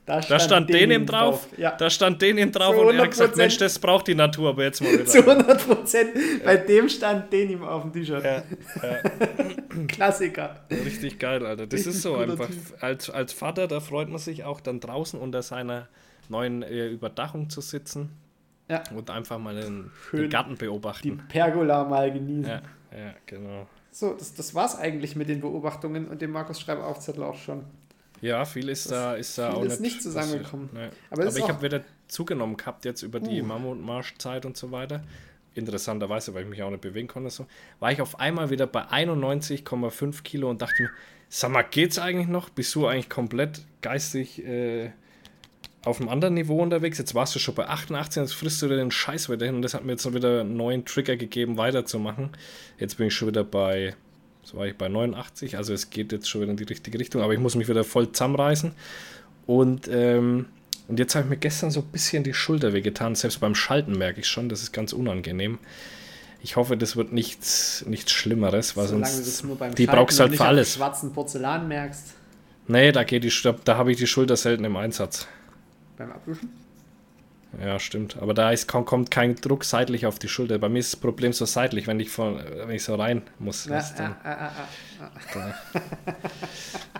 [0.05, 1.71] Da stand Denim drauf, Ja.
[1.77, 3.37] da stand Denim drauf und er hat gesagt, 100%.
[3.37, 5.05] Mensch, das braucht die Natur aber jetzt mal wieder.
[5.05, 6.09] Zu 100 Prozent.
[6.43, 8.23] Bei dem stand Denim auf dem T-Shirt.
[8.23, 8.43] Ja,
[9.87, 10.57] Klassiker.
[10.71, 11.67] richtig geil, Alter.
[11.67, 12.49] Das Richtig ist so einfach.
[12.81, 15.87] Als, als Vater, da freut man sich auch dann draußen unter seiner
[16.29, 18.09] neuen äh, Überdachung zu sitzen
[18.69, 18.83] Ja.
[18.95, 21.23] und einfach mal den, den Garten Die beobachten.
[21.29, 22.43] Pergola mal genießen.
[22.91, 23.67] Ja, genau.
[23.91, 27.63] So, das, das war's eigentlich mit den Beobachtungen und dem Markus Schreiber Aufzettel auch schon.
[28.23, 30.69] Ja, viel ist da, ist da viel auch ist nicht zusammengekommen.
[30.69, 30.91] passiert.
[30.93, 30.97] Nee.
[31.11, 33.45] Aber Aber, ich habe wieder zugenommen gehabt jetzt über die Uh.
[33.45, 35.03] Mammutmarschzeit und so weiter.
[35.55, 37.45] Interessanterweise, weil ich mich auch nicht bewegen konnte, so,
[37.81, 40.89] war ich auf einmal wieder bei 91,5 Kilo und dachte mir,
[41.27, 42.49] sag mal, geht's eigentlich noch?
[42.49, 44.91] Bist du eigentlich komplett geistig äh,
[45.83, 46.97] auf einem anderen Niveau unterwegs?
[46.97, 49.61] Jetzt warst du schon bei 88, jetzt frisst du wieder den Scheiß wieder hin und
[49.63, 52.29] das hat mir jetzt noch wieder einen neuen Trigger gegeben, weiterzumachen.
[52.79, 53.95] Jetzt bin ich schon wieder bei,
[54.43, 57.21] so war ich bei 89, also es geht jetzt schon wieder in die richtige Richtung,
[57.21, 58.71] aber ich muss mich wieder voll zusammenreißen.
[59.45, 60.45] Und, ähm,
[60.87, 63.15] und jetzt habe ich mir gestern so ein bisschen die Schulter wehgetan.
[63.15, 65.59] Selbst beim Schalten merke ich schon, das ist ganz unangenehm.
[66.41, 69.43] Ich hoffe, das wird nichts, nichts Schlimmeres, weil Solange sonst
[69.77, 70.73] die Schalten brauchst du halt für alles.
[70.75, 72.13] schwarzen Porzellan merkst.
[72.67, 75.27] Nee, da geht die Sch- da habe ich die Schulter selten im Einsatz.
[75.97, 76.49] Beim Abwischen.
[77.61, 78.17] Ja, stimmt.
[78.19, 80.57] Aber da ist, kommt, kein Druck seitlich auf die Schulter.
[80.57, 83.65] Bei mir ist das Problem so seitlich, wenn ich, von, wenn ich so rein muss.
[83.65, 84.51] Ja, du, ja, ja,
[85.35, 85.55] ja, ja.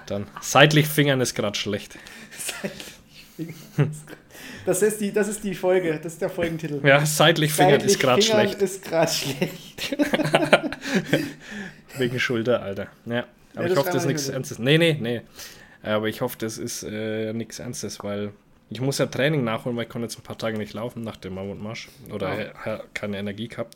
[0.05, 1.97] dann seitlich Fingern ist gerade schlecht.
[4.65, 6.79] Das ist, die, das ist die Folge, das ist der Folgentitel.
[6.85, 8.61] Ja, seitlich Fingern Seitlich ist gerade Fingern schlecht.
[8.61, 9.97] ist gerade schlecht.
[11.97, 12.87] Wegen Schulter, Alter.
[13.05, 13.25] Ja.
[13.55, 14.29] Aber Ja, ich hoffe, das ist nichts.
[14.29, 14.59] Ernstes.
[14.59, 15.21] Nee, nee, nee.
[15.81, 18.31] Aber ich hoffe, das ist äh, nichts Ernstes, weil
[18.73, 21.17] ich muss ja Training nachholen, weil ich konnte jetzt ein paar Tage nicht laufen nach
[21.17, 21.89] dem Mammutmarsch.
[22.11, 23.75] Oder äh, keine Energie gehabt.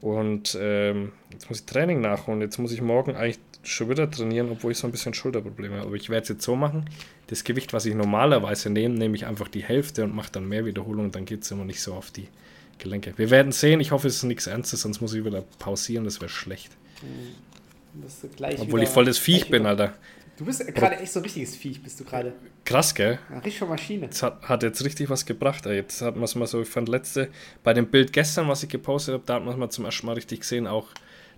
[0.00, 2.40] Und ähm, jetzt muss ich Training nachholen.
[2.40, 5.86] Jetzt muss ich morgen eigentlich schon wieder trainieren, obwohl ich so ein bisschen Schulterprobleme habe.
[5.86, 6.84] Aber ich werde es jetzt so machen.
[7.26, 10.64] Das Gewicht, was ich normalerweise nehme, nehme ich einfach die Hälfte und mache dann mehr
[10.64, 11.10] Wiederholungen.
[11.10, 12.28] Dann geht es immer nicht so auf die
[12.78, 13.12] Gelenke.
[13.16, 13.80] Wir werden sehen.
[13.80, 16.04] Ich hoffe, es ist nichts Ernstes, sonst muss ich wieder pausieren.
[16.04, 16.76] Das wäre schlecht.
[18.36, 19.94] Gleich Obwohl ich voll das Viech bin, Alter.
[20.38, 22.32] Du bist gerade echt so ein richtiges Viech, bist du gerade.
[22.64, 23.18] Krass, gell?
[23.28, 24.06] Ja, richtig schon Maschine.
[24.06, 25.66] Das hat, hat jetzt richtig was gebracht.
[25.66, 25.74] Ey.
[25.74, 27.28] Jetzt hat man es mal so, ich fand letzte,
[27.64, 30.06] bei dem Bild gestern, was ich gepostet habe, da hat man es mal zum ersten
[30.06, 30.86] Mal richtig gesehen, auch,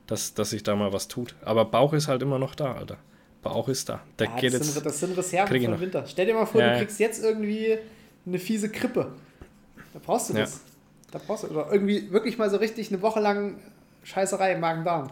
[0.07, 1.35] dass, dass sich da mal was tut.
[1.43, 2.99] Aber Bauch ist halt immer noch da, Alter.
[3.43, 4.03] Bauch ist da.
[4.19, 4.75] Der Ja, geht das, jetzt.
[4.75, 5.81] sind, das sind Reserven vom.
[5.81, 6.05] Winter.
[6.07, 6.79] Stell dir mal vor, Ja, du ja.
[6.81, 7.79] kriegst jetzt irgendwie
[8.27, 9.13] eine fiese Krippe.
[9.95, 10.41] Da brauchst du Ja.
[10.41, 10.61] das.
[11.11, 13.57] Da brauchst du, oder irgendwie wirklich mal so richtig eine Woche lang
[14.05, 15.11] Scheißerei im Magen-Darm.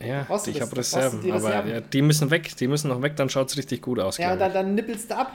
[0.00, 1.22] Ja, ich habe Reserven.
[1.22, 1.70] die Aber Reserven.
[1.70, 4.18] ja, die müssen weg, die müssen noch weg, dann schaut es richtig gut aus.
[4.18, 5.32] Ja, dann, dann nippelst du ab.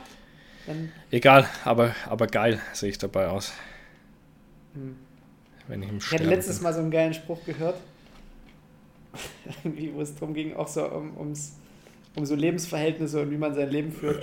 [0.67, 3.51] Dann, Egal, aber, aber geil sehe ich dabei aus.
[5.67, 5.97] Wenn ich im Hm.
[5.99, 6.61] ich hatte letztes.
[6.61, 7.75] Mal so einen geilen Spruch gehört.
[9.63, 11.57] Wo es darum ging, auch so um, ums,
[12.15, 14.21] um so Lebensverhältnisse und wie man sein Leben führt.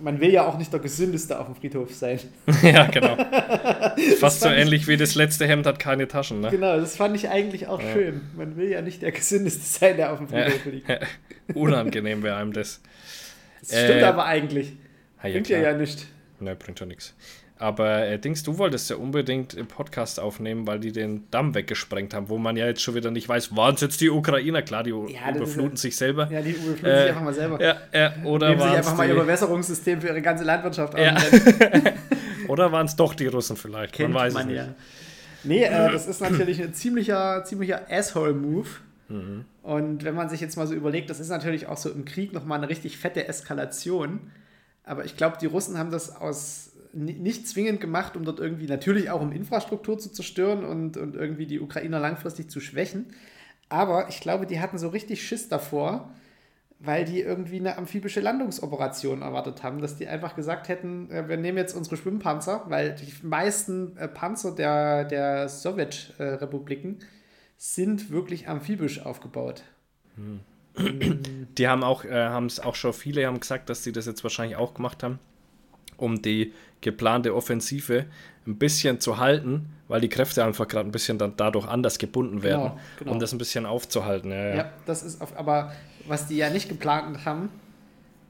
[0.00, 2.20] Man will ja auch nicht der Gesündeste auf dem Friedhof sein.
[2.62, 3.16] ja, genau.
[4.18, 6.50] Fast so fand ich- ähnlich wie das letzte Hemd hat keine Taschen, ne?
[6.50, 8.20] Genau, das fand ich eigentlich auch schön.
[8.36, 10.44] Man will ja nicht der Gesündeste sein, der auf dem Ja.
[10.50, 10.88] Friedhof liegt.
[11.54, 12.80] Unangenehm wäre einem das.
[13.60, 14.72] Das stimmt Äh, aber eigentlich.
[15.18, 16.06] Ah, ja, Bringt ja ja nicht.
[16.38, 17.14] Ne, bringt ja nichts.
[17.60, 22.14] Aber äh, Dings, du wolltest ja unbedingt im Podcast aufnehmen, weil die den Damm weggesprengt
[22.14, 24.62] haben, wo man ja jetzt schon wieder nicht weiß, waren es jetzt die Ukrainer?
[24.62, 26.26] Klar, die Ja, ist überfluten ja- sich selber.
[26.32, 27.62] Ja, die überfluten Äh, sich einfach mal selber.
[27.62, 30.98] Ja, ja, oder Nehmen sich waren einfach mal ihr es Bewässerungssystem für ihre ganze Landwirtschaft
[30.98, 31.10] Ja.
[31.16, 31.22] an.
[32.48, 33.92] oder waren's doch die Russen vielleicht?
[33.94, 34.56] Kennt man weiß man es nicht.
[34.56, 34.74] ja.
[35.44, 38.68] Nee, äh, das ist natürlich ein ziemlicher, ziemlicher Asshole-Move.
[39.08, 39.44] Mhm.
[39.62, 42.32] Und wenn man sich jetzt mal so überlegt, das ist natürlich auch so im Krieg
[42.32, 44.30] nochmal eine richtig fette Eskalation.
[44.84, 49.10] Aber ich glaube, die Russen haben das aus nicht zwingend gemacht, um dort irgendwie natürlich
[49.10, 53.06] auch um Infrastruktur zu zerstören und, und irgendwie die Ukrainer langfristig zu schwächen.
[53.68, 56.10] Aber ich glaube, die hatten so richtig Schiss davor,
[56.80, 61.36] weil die irgendwie eine amphibische Landungsoperation erwartet haben, dass die einfach gesagt hätten, äh, wir
[61.36, 66.98] nehmen jetzt unsere Schwimmpanzer, weil die meisten äh, Panzer der, der Sowjetrepubliken
[67.58, 69.62] sind wirklich amphibisch aufgebaut.
[71.58, 74.22] Die haben auch, äh, haben es auch schon viele haben gesagt, dass sie das jetzt
[74.22, 75.18] wahrscheinlich auch gemacht haben,
[76.00, 78.06] um die geplante Offensive
[78.46, 82.42] ein bisschen zu halten, weil die Kräfte einfach gerade ein bisschen dann dadurch anders gebunden
[82.42, 83.12] werden, Genau, genau.
[83.12, 84.30] um das ein bisschen aufzuhalten.
[84.30, 84.72] Ja, Ja, ja.
[84.86, 85.72] das ist auf, aber
[86.06, 87.50] was die ja nicht geplant haben,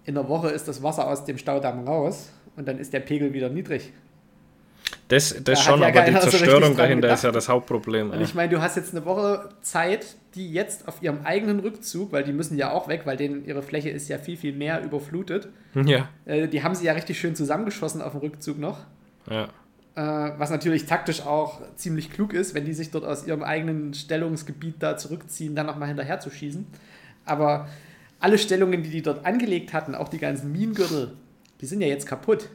[0.04, 3.32] in der Woche ist das Wasser aus dem Staudamm raus und dann ist der Pegel
[3.32, 3.92] wieder niedrig.
[5.08, 7.48] Das, Da das hat schon, ja aber die so Zerstörung dran dahinter ist ja das
[7.48, 8.10] Hauptproblem.
[8.10, 12.12] Und ich meine, du hast jetzt eine Woche Zeit, die jetzt auf ihrem eigenen Rückzug,
[12.12, 14.82] weil die müssen ja auch weg, weil denen ihre Fläche ist ja viel, viel mehr
[14.82, 15.48] überflutet.
[15.74, 18.78] ja, Äh, die haben sie ja richtig schön zusammengeschossen auf dem Rückzug noch.
[19.28, 19.48] ja.
[19.96, 23.92] Äh, was natürlich taktisch auch ziemlich klug ist, wenn die sich dort aus ihrem eigenen
[23.92, 26.64] Stellungsgebiet da zurückziehen, dann nochmal hinterher zu schießen.
[27.26, 27.66] Aber
[28.20, 31.14] alle Stellungen, die die dort angelegt hatten, auch die ganzen Minengürtel,
[31.60, 32.50] die sind ja jetzt kaputt.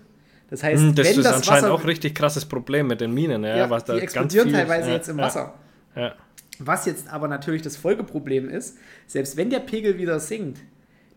[0.49, 3.01] Das heißt, Hm, Das wenn ist das anscheinend Wasser, auch ein richtig krasses Problem mit
[3.01, 5.53] den Minen, ja, ja, was da die ganz explodieren viel, teilweise ja, jetzt im Wasser.
[5.95, 6.13] Ja.
[6.59, 8.77] Was jetzt aber natürlich das Folgeproblem ist,
[9.07, 10.59] selbst wenn der Pegel wieder sinkt,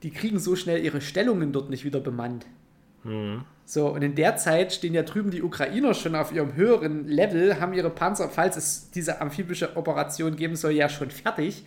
[0.03, 2.47] die kriegen so schnell ihre Stellungen dort nicht wieder bemannt.
[3.05, 3.45] Mhm.
[3.65, 7.61] So, und in der Zeit stehen ja drüben die Ukrainer schon auf ihrem höheren Level,
[7.61, 11.65] haben ihre Panzer, falls es diese amphibische Operation geben soll, ja schon fertig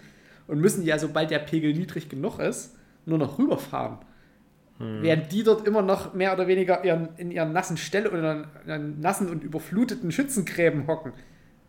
[0.47, 3.99] und müssen ja, sobald der Pegel niedrig genug ist, nur noch rüberfahren.
[5.01, 8.45] Während die dort immer noch mehr oder weniger ihren, in ihren nassen Stelle oder in
[8.69, 11.13] ihren nassen und überfluteten Schützengräben hocken.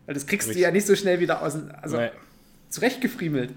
[0.06, 0.62] Weil das kriegst du Richtig.
[0.64, 2.10] ja nicht so schnell wieder aus, dem- also Nee.
[2.68, 3.50] zurechtgefriemelt.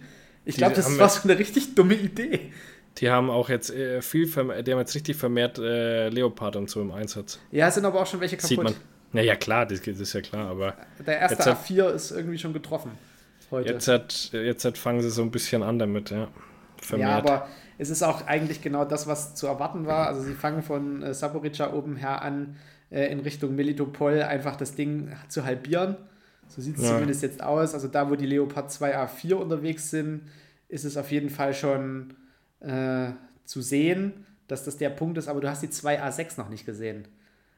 [0.46, 2.52] Ich glaube, das war so eine richtig dumme Idee.
[2.98, 6.82] Die haben auch jetzt äh, viel, die haben jetzt richtig vermehrt äh, Leopard und so
[6.82, 7.40] im Einsatz.
[7.52, 8.50] Ja, es sind aber auch schon welche kaputt.
[8.50, 8.74] Sieht man.
[9.12, 10.76] Naja, klar, das, das ist ja klar, aber
[11.06, 12.92] Der erste Jetzt hat- A4 ist irgendwie schon getroffen
[13.52, 13.74] heute.
[13.74, 16.28] jetzt, hat, jetzt hat fangen sie so ein bisschen an damit, ja.
[16.82, 17.10] Vermehrt.
[17.10, 17.48] Ja, aber
[17.78, 20.08] es ist auch eigentlich genau das, was zu erwarten war.
[20.08, 22.56] Also sie fangen von äh, Saporica oben her an,
[22.92, 25.96] äh, in Richtung Melitopol einfach das Ding zu halbieren.
[26.48, 26.90] So sieht es Ja.
[26.92, 27.74] zumindest jetzt aus.
[27.74, 30.22] Also da, wo die Leopard 2A4 unterwegs sind,
[30.70, 32.14] ist es auf jeden Fall schon
[32.60, 33.10] äh,
[33.46, 35.28] zu sehen, dass das der Punkt ist.
[35.28, 37.08] Aber du hast die 2A6 noch nicht gesehen.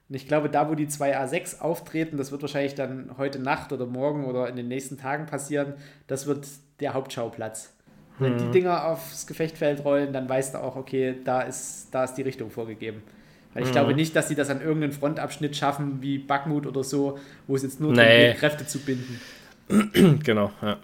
[0.09, 3.85] Und ich glaube, da, wo die 2A6 auftreten, das wird wahrscheinlich dann heute Nacht oder
[3.85, 5.73] morgen oder in den nächsten Tagen passieren,
[6.07, 6.47] das wird
[6.79, 7.73] der Hauptschauplatz.
[8.19, 8.37] Wenn Mhm.
[8.37, 12.23] die Dinger aufs Gefechtfeld rollen, dann weißt du auch, okay, da ist, da ist die
[12.23, 13.03] Richtung vorgegeben.
[13.53, 13.67] Weil Mhm.
[13.67, 17.55] ich glaube nicht, dass sie das an irgendeinen Frontabschnitt schaffen, wie Bakhmut oder so, wo
[17.55, 17.95] es jetzt nur Nee.
[17.95, 19.21] darum geht, Kräfte zu binden.
[20.23, 20.77] genau, ja.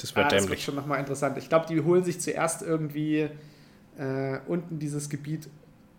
[0.00, 0.64] Das Ah, wäre das wird dämlich.
[0.64, 1.36] schon nochmal interessant.
[1.38, 3.28] Ich glaube, die holen sich zuerst irgendwie
[3.98, 5.48] äh, unten dieses Gebiet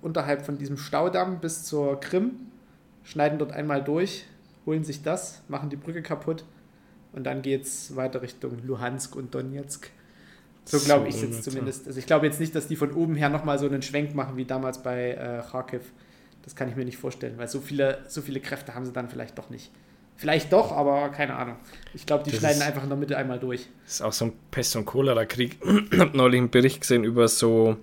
[0.02, 2.32] unterhalb von diesem Staudamm bis zur Krim,
[3.04, 4.26] schneiden dort einmal durch,
[4.66, 6.46] holen sich das, machen die Brücke kaputt
[7.12, 9.90] und dann geht es weiter Richtung Luhansk und Donetsk.
[10.72, 11.88] So glaube ich jetzt zumindest.
[11.88, 14.38] Also ich glaube jetzt nicht, dass die von oben her nochmal so einen Schwenk machen
[14.38, 15.82] wie damals bei äh, Kharkiv.
[16.43, 19.09] Das kann ich mir nicht vorstellen, weil so viele, so viele Kräfte haben sie dann
[19.09, 19.72] vielleicht doch nicht.
[20.15, 21.55] Vielleicht doch, aber keine Ahnung.
[21.93, 23.67] Ich glaube, die Das schneiden ist- einfach in der Mitte einmal durch.
[23.86, 25.57] Das ist auch so ein Pest- und Cholera-Krieg.
[25.91, 27.78] Ich habe neulich einen Bericht gesehen über so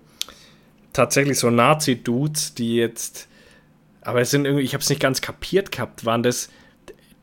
[0.93, 3.29] tatsächlich so Nazi-Dudes, die jetzt,
[4.03, 6.49] aber es sind irgendwie, ich habe es nicht ganz kapiert gehabt, waren das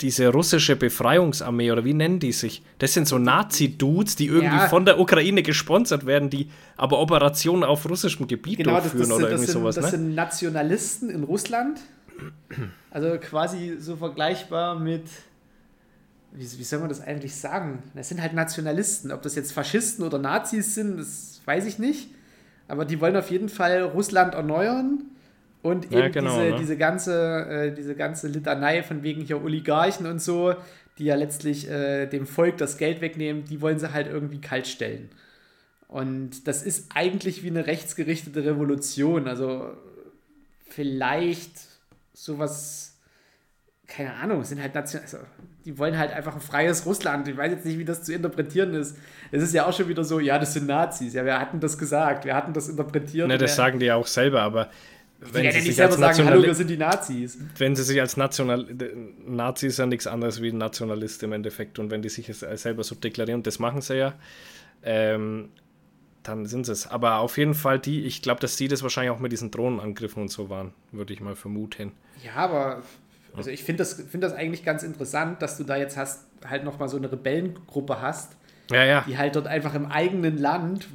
[0.02, 2.64] diese russische Befreiungsarmee oder wie nennen die sich?
[2.80, 4.68] Das sind so Nazi-Dudes, die irgendwie Ja.
[4.68, 9.06] von der Ukraine gesponsert werden, die aber Operationen auf russischem Gebiet Genau, das, das, durchführen
[9.08, 9.92] sind, oder das, irgendwie sind, sowas, das ne?
[9.92, 11.80] sind Nationalisten in Russland.
[12.92, 15.04] Also quasi so vergleichbar mit,
[16.32, 17.84] wie, wie soll man das eigentlich sagen?
[17.96, 19.12] Das sind halt Nationalisten.
[19.12, 22.10] Ob das jetzt Faschisten oder Nazis sind, das weiß ich nicht.
[22.68, 25.04] Aber die wollen auf jeden Fall Russland erneuern
[25.64, 26.56] und eben Ja, genau, diese, ne?
[26.60, 30.54] diese, ganze, äh, diese ganze Litanei von wegen hier Oligarchen und so,
[31.00, 34.68] die ja letztlich äh, dem Volk das Geld wegnehmen, die wollen sie halt irgendwie kalt
[34.68, 35.10] stellen.
[35.88, 39.28] Und das ist eigentlich wie eine rechtsgerichtete Revolution.
[39.28, 39.72] Also
[40.68, 41.52] vielleicht
[42.14, 42.98] sowas,
[43.88, 45.20] keine Ahnung, sind halt Nation also,
[45.66, 47.28] die wollen halt einfach ein freies Russland.
[47.28, 48.98] Ich weiß jetzt nicht, wie das zu interpretieren ist.
[49.32, 51.14] Es ist ja auch schon wieder so, ja, das sind Nazis.
[51.14, 53.28] Ja, wir hatten das gesagt, wir hatten das interpretiert.
[53.28, 54.70] Ne, das sagen die ja auch selber, aber
[55.28, 57.38] die wenn werden sie, ja nicht sich selber als sagen, hallo, wir sind die Nazis.
[57.58, 58.68] wenn sie sich als National
[59.26, 62.84] Nazi ist ja nichts anderes wie Nationalist im Endeffekt und wenn die sich es selber
[62.84, 64.14] so deklarieren, das machen sie ja,
[64.84, 65.50] ähm,
[66.24, 66.88] dann sind sie es.
[66.88, 70.22] Aber auf jeden Fall die, ich glaube, dass die das wahrscheinlich auch mit diesen Drohnenangriffen
[70.22, 71.92] und so waren, würde ich mal vermuten.
[72.24, 72.84] Ja, aber
[73.36, 76.64] also ich finde das, find das eigentlich ganz interessant, dass du da jetzt hast, halt
[76.64, 78.34] nochmal so eine Rebellengruppe hast,
[78.70, 80.88] Ja, ja, die halt dort einfach im eigenen Land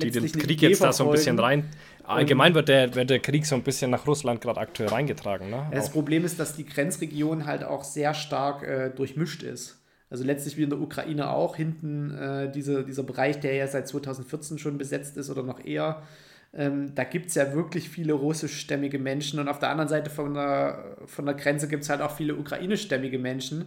[0.00, 1.68] die den Krieg jetzt da so ein bisschen rein.
[2.04, 5.50] Allgemein wird der, wird der Krieg so ein bisschen nach Russland gerade aktuell reingetragen.
[5.50, 5.66] Ne?
[5.72, 9.78] Das Auch- Problem ist, dass die Grenzregion halt auch sehr stark äh, durchmischt ist.
[10.10, 13.88] Also letztlich wie in der Ukraine auch, hinten äh, diese, dieser Bereich, der ja seit
[13.88, 16.02] 2014 schon besetzt ist oder noch eher,
[16.54, 20.34] ähm, da gibt es ja wirklich viele russischstämmige Menschen und auf der anderen Seite von
[20.34, 23.66] der, von der Grenze gibt es halt auch viele ukrainischstämmige Menschen,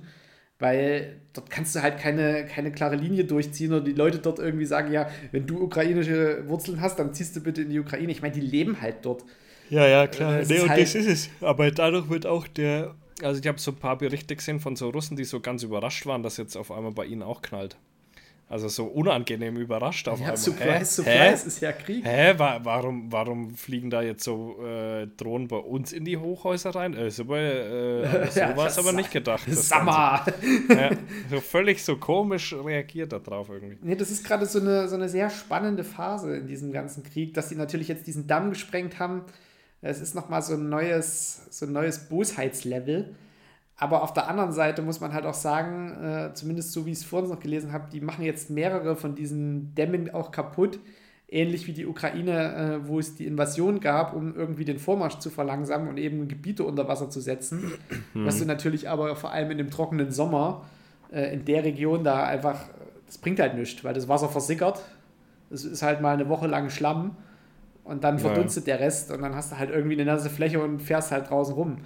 [0.60, 4.66] weil dort kannst du halt keine, keine klare Linie durchziehen oder die Leute dort irgendwie
[4.66, 8.12] sagen, ja, wenn du ukrainische Wurzeln hast, dann ziehst du bitte in die Ukraine.
[8.12, 9.24] Ich meine, die leben halt dort.
[9.70, 10.40] Ja, ja, klar.
[10.40, 11.30] Es nee, ist und halt- das ist es.
[11.42, 12.96] Aber dadurch wird auch der.
[13.22, 16.06] Also, ich habe so ein paar Berichte gesehen von so Russen, die so ganz überrascht
[16.06, 17.78] waren, dass jetzt auf einmal bei ihnen auch knallt.
[18.48, 20.38] Also, so unangenehm überrascht auf Ja, einmal.
[20.38, 21.26] Surprise, Hä?
[21.26, 22.06] Surprise ist ja Krieg.
[22.06, 22.34] Hä?
[22.38, 26.94] Wa warum, warum fliegen da jetzt so äh, Drohnen bei uns in die Hochhäuser rein?
[26.96, 29.46] Äh, so bei, äh, so Ja, war es aber nicht gedacht.
[29.48, 29.76] Ganze.
[30.70, 30.92] Ja,
[31.30, 33.78] so völlig so komisch reagiert da drauf irgendwie.
[33.82, 37.34] Nee, das ist gerade so eine, so eine sehr spannende Phase in diesem ganzen Krieg,
[37.34, 39.24] dass die natürlich jetzt diesen Damm gesprengt haben.
[39.82, 43.16] Es ist nochmal so ein neues, so ein neues Bosheitslevel.
[43.78, 47.00] Aber auf der anderen Seite muss man halt auch sagen, äh, zumindest so wie ich
[47.00, 50.80] es vorhin noch gelesen habe, die machen jetzt mehrere von diesen Dämmen auch kaputt,
[51.28, 55.30] ähnlich wie die Ukraine, äh, wo es die Invasion gab, um irgendwie den Vormarsch zu
[55.30, 57.74] verlangsamen und eben Gebiete unter Wasser zu setzen.
[58.14, 60.64] Was du natürlich aber vor allem in dem trockenen Sommer
[61.12, 62.60] äh, in der Region da einfach,
[63.06, 64.82] das bringt halt nichts, weil das Wasser versickert.
[65.50, 67.18] Es ist halt mal eine Woche lang Schlamm
[67.84, 70.82] und dann verdunstet der Rest und dann hast du halt irgendwie eine nasse Fläche und
[70.82, 71.78] fährst halt draußen rum.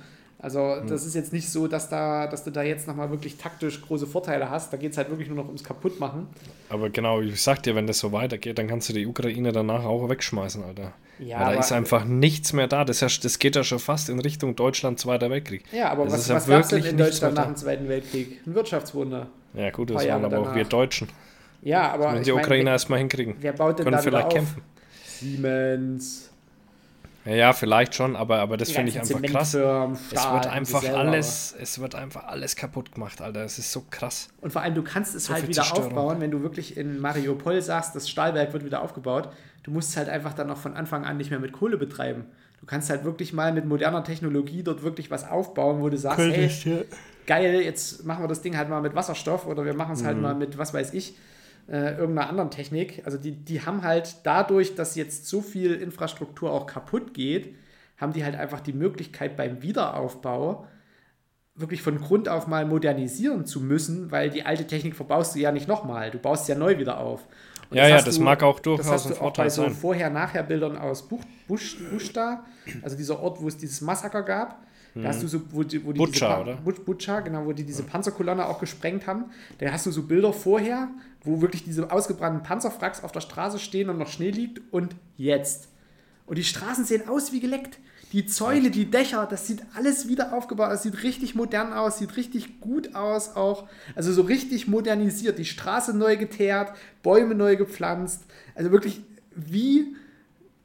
[0.41, 3.81] Also das ist jetzt nicht so, dass, da, dass du da jetzt nochmal wirklich taktisch
[3.81, 4.71] große Vorteile hast.
[4.71, 6.27] Da geht es halt wirklich nur noch ums Kaputtmachen.
[6.69, 9.83] Aber genau, ich sag dir, wenn das so weitergeht, dann kannst du die Ukraine danach
[9.83, 10.93] auch wegschmeißen, Alter.
[11.19, 12.85] Ja, Weil da ist einfach nichts mehr da.
[12.85, 15.65] Das, das geht ja schon fast in Richtung Deutschland Zweiter Weltkrieg.
[15.73, 17.55] Ja, aber Das was, ist ja was gab es denn wirklich in Deutschland nach dem
[17.57, 18.39] Zweiten Weltkrieg?
[18.47, 19.27] Ein Wirtschaftswunder.
[19.53, 21.09] Ja, gut, das waren aber auch wir Deutschen.
[21.61, 23.35] Ja, aber Wenn die Ukrainer wer, erstmal hinkriegen.
[23.41, 24.33] wer baut denn Können da vielleicht auf?
[24.33, 24.61] kämpfen.
[25.05, 26.28] Siemens,
[27.26, 29.51] Ja, ja, vielleicht schon, aber, aber das finde ich einfach krass.
[29.51, 33.43] Zementfirmen, Es Stahl, wird einfach alles, es wird einfach alles kaputt gemacht, Alter.
[33.43, 34.30] Es ist so krass.
[34.41, 35.88] Und vor allem, du kannst es So halt wieder Zerstörung.
[35.89, 39.30] aufbauen, wenn du wirklich in Mariupol sagst, das Stahlwerk wird wieder aufgebaut.
[39.63, 42.26] Du musst es halt einfach dann auch von Anfang an nicht mehr mit Kohle betreiben.
[42.61, 46.20] Du kannst halt wirklich mal mit moderner Technologie dort wirklich was aufbauen, wo du sagst,
[46.20, 46.49] hey,
[47.26, 50.05] geil, jetzt machen wir das Ding halt mal mit Wasserstoff oder wir machen es Mhm.
[50.07, 51.15] halt mal mit, was weiß ich,
[51.72, 53.01] äh, irgendeiner anderen Technik.
[53.05, 57.55] Also die, die haben halt dadurch, dass jetzt so viel Infrastruktur auch kaputt geht,
[57.97, 60.65] haben die halt einfach die Möglichkeit beim Wiederaufbau
[61.55, 65.51] wirklich von Grund auf mal modernisieren zu müssen, weil die alte Technik verbaust du ja
[65.51, 66.09] nicht nochmal.
[66.09, 67.28] Du baust ja neu wieder auf.
[67.70, 69.45] Und Ja, ja, hast das du- mag auch das durchaus hast ein du auch Vorteil
[69.45, 69.72] bei so sein.
[69.74, 72.45] Vorher-Nachher-Bildern aus Buch, Busch, Buschta,
[72.82, 74.63] also dieser Ort, wo es dieses Massaker gab.
[74.95, 76.61] Da hast du so, wo die, wo die Butscha, diese oder?
[76.61, 79.26] Butch- Butscha, genau, wo die diese Panzerkolonne auch gesprengt haben.
[79.59, 80.89] Da hast du so Bilder vorher,
[81.24, 85.70] wo wirklich diese ausgebrannten Panzerwracks auf der Straße stehen und noch Schnee liegt und jetzt.
[86.26, 87.80] Und die Straßen sehen aus wie geleckt.
[88.11, 90.72] Die Zäune, die Dächer, das sieht alles wieder aufgebaut.
[90.72, 93.67] Das sieht richtig modern aus, sieht richtig gut aus auch.
[93.95, 95.38] Also so richtig modernisiert.
[95.38, 96.72] Die Straße neu geteert,
[97.03, 98.24] Bäume neu gepflanzt.
[98.55, 99.01] Also wirklich
[99.36, 99.95] wie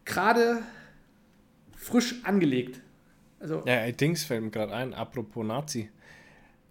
[0.04, 0.62] gerade
[1.76, 2.80] frisch angelegt.
[3.40, 5.44] Also Ja, Dings fällt mir gerade ein, apropos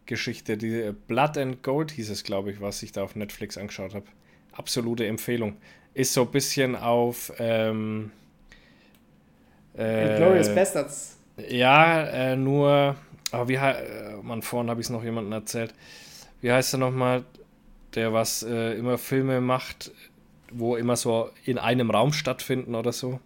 [0.03, 0.57] Nazi-Geschichte.
[0.57, 4.05] Die Blood and Gold hieß es, glaube ich, was ich da auf Netflix angeschaut habe.
[4.51, 5.57] Absolute Empfehlung.
[5.93, 7.31] Ist so ein bisschen auf.
[7.39, 8.11] Ähm,
[9.75, 11.17] äh, Glorious Bastards.
[11.49, 12.95] Ja, äh, nur.
[13.31, 13.79] Aber wie heißt.
[13.81, 15.73] Äh, Mann, vorhin habe ich es noch jemandem erzählt.
[16.41, 17.23] Wie heißt er nochmal?
[17.95, 19.91] Der was äh, immer Filme macht,
[20.51, 23.19] wo immer so in einem Raum stattfinden oder so.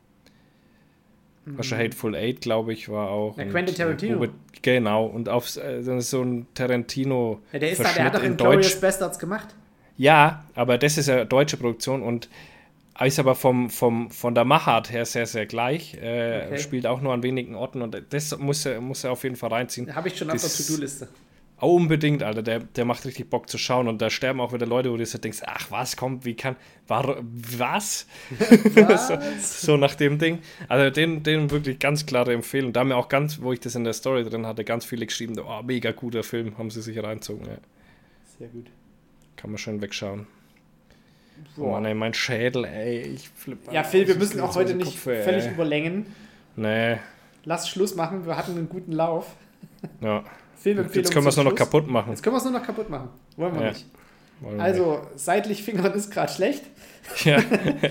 [1.56, 3.38] Was schon Hateful Eight, glaube ich, war auch.
[3.38, 4.18] Ja, Quentin äh, Tarantino.
[4.20, 7.40] Bube- genau, und auf äh, so ein Tarantino.
[7.54, 8.82] Ja, der ist da, der hat doch in Glorious Deutsch.
[8.82, 9.56] Bastards gemacht.
[9.98, 12.30] Ja, aber das ist ja deutsche Produktion und
[13.04, 15.94] ist aber vom, vom, von der Machart her sehr, sehr gleich.
[16.02, 16.58] Äh, Okay.
[16.60, 19.52] Spielt auch nur an wenigen Orten und das muss er, muss er auf jeden Fall
[19.52, 19.96] reinziehen.
[19.96, 21.08] Habe ich schon auf der To-Do-Liste.
[21.60, 22.44] Oh, unbedingt, Alter.
[22.44, 25.06] Der, der macht richtig Bock zu schauen und da sterben auch wieder Leute, wo du
[25.06, 26.56] so denkst, ach, was kommt, wie kann,
[26.88, 28.06] war, was?
[29.08, 30.40] so, so nach dem Ding.
[30.68, 32.74] Also den, den wirklich ganz klare Empfehlung.
[32.74, 35.06] Da haben mir auch ganz, wo ich das in der Story drin hatte, ganz viele
[35.08, 37.48] geschrieben, oh, mega guter Film, haben sie sich reinzogen.
[37.48, 37.58] Ja.
[38.38, 38.68] Sehr gut.
[39.36, 40.28] Kann man schön wegschauen.
[41.56, 41.72] Oh Boah.
[41.74, 43.72] Mann, ey, mein Schädel, ey, ich flippe.
[43.72, 46.08] Ja, Phil, wir müssen auch heute nicht völlig überlängen.
[46.56, 46.98] Nee,
[47.48, 49.36] Lass Schluss machen, wir hatten einen guten Lauf.
[50.02, 50.24] ja.
[50.68, 52.10] Filmempfehlung Jetzt können wir es nur noch kaputt machen.
[52.12, 53.10] Jetzt können wir es nur noch kaputt machen.
[53.38, 53.70] Wollen wir Ja.
[53.70, 53.86] nicht.
[54.42, 56.64] Wollen Also, seitlich fingern ist gerade schlecht.
[57.14, 57.26] nicht.
[57.26, 57.40] Ja.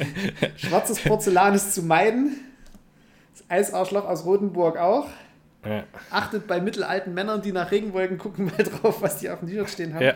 [0.57, 2.37] Schwarzes Porzellan ist zu meiden.
[3.33, 5.07] Das Eisarschloch aus Rotenburg auch.
[5.65, 5.85] ja.
[6.11, 9.71] Achtet bei mittelalten Männern, die nach Regenwolken gucken, mal drauf, was die auf dem T-Shirt
[9.71, 10.05] stehen haben.
[10.05, 10.15] ja.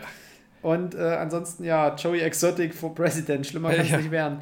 [0.61, 3.47] Und äh, ansonsten, ja, Joey Exotic for President.
[3.47, 4.41] Schlimmer kann es nicht werden.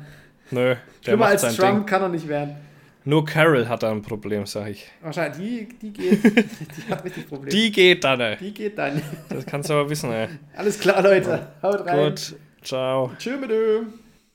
[0.52, 1.86] Nö, Schlimmer als Trump Ding.
[1.86, 2.58] kann er nicht werden.
[3.10, 4.86] Nur Carol hat da ein Problem, sag ich.
[5.02, 7.50] Wahrscheinlich, die, die geht, die hat richtig Probleme.
[7.50, 8.38] Die geht dann, ey.
[8.38, 9.02] die geht dann.
[9.30, 10.28] Das kannst du aber wissen, ey.
[10.56, 11.48] Alles klar, Leute.
[11.64, 12.10] Haut rein.
[12.10, 13.12] Gut, ciao.
[13.18, 13.50] Tschö mit.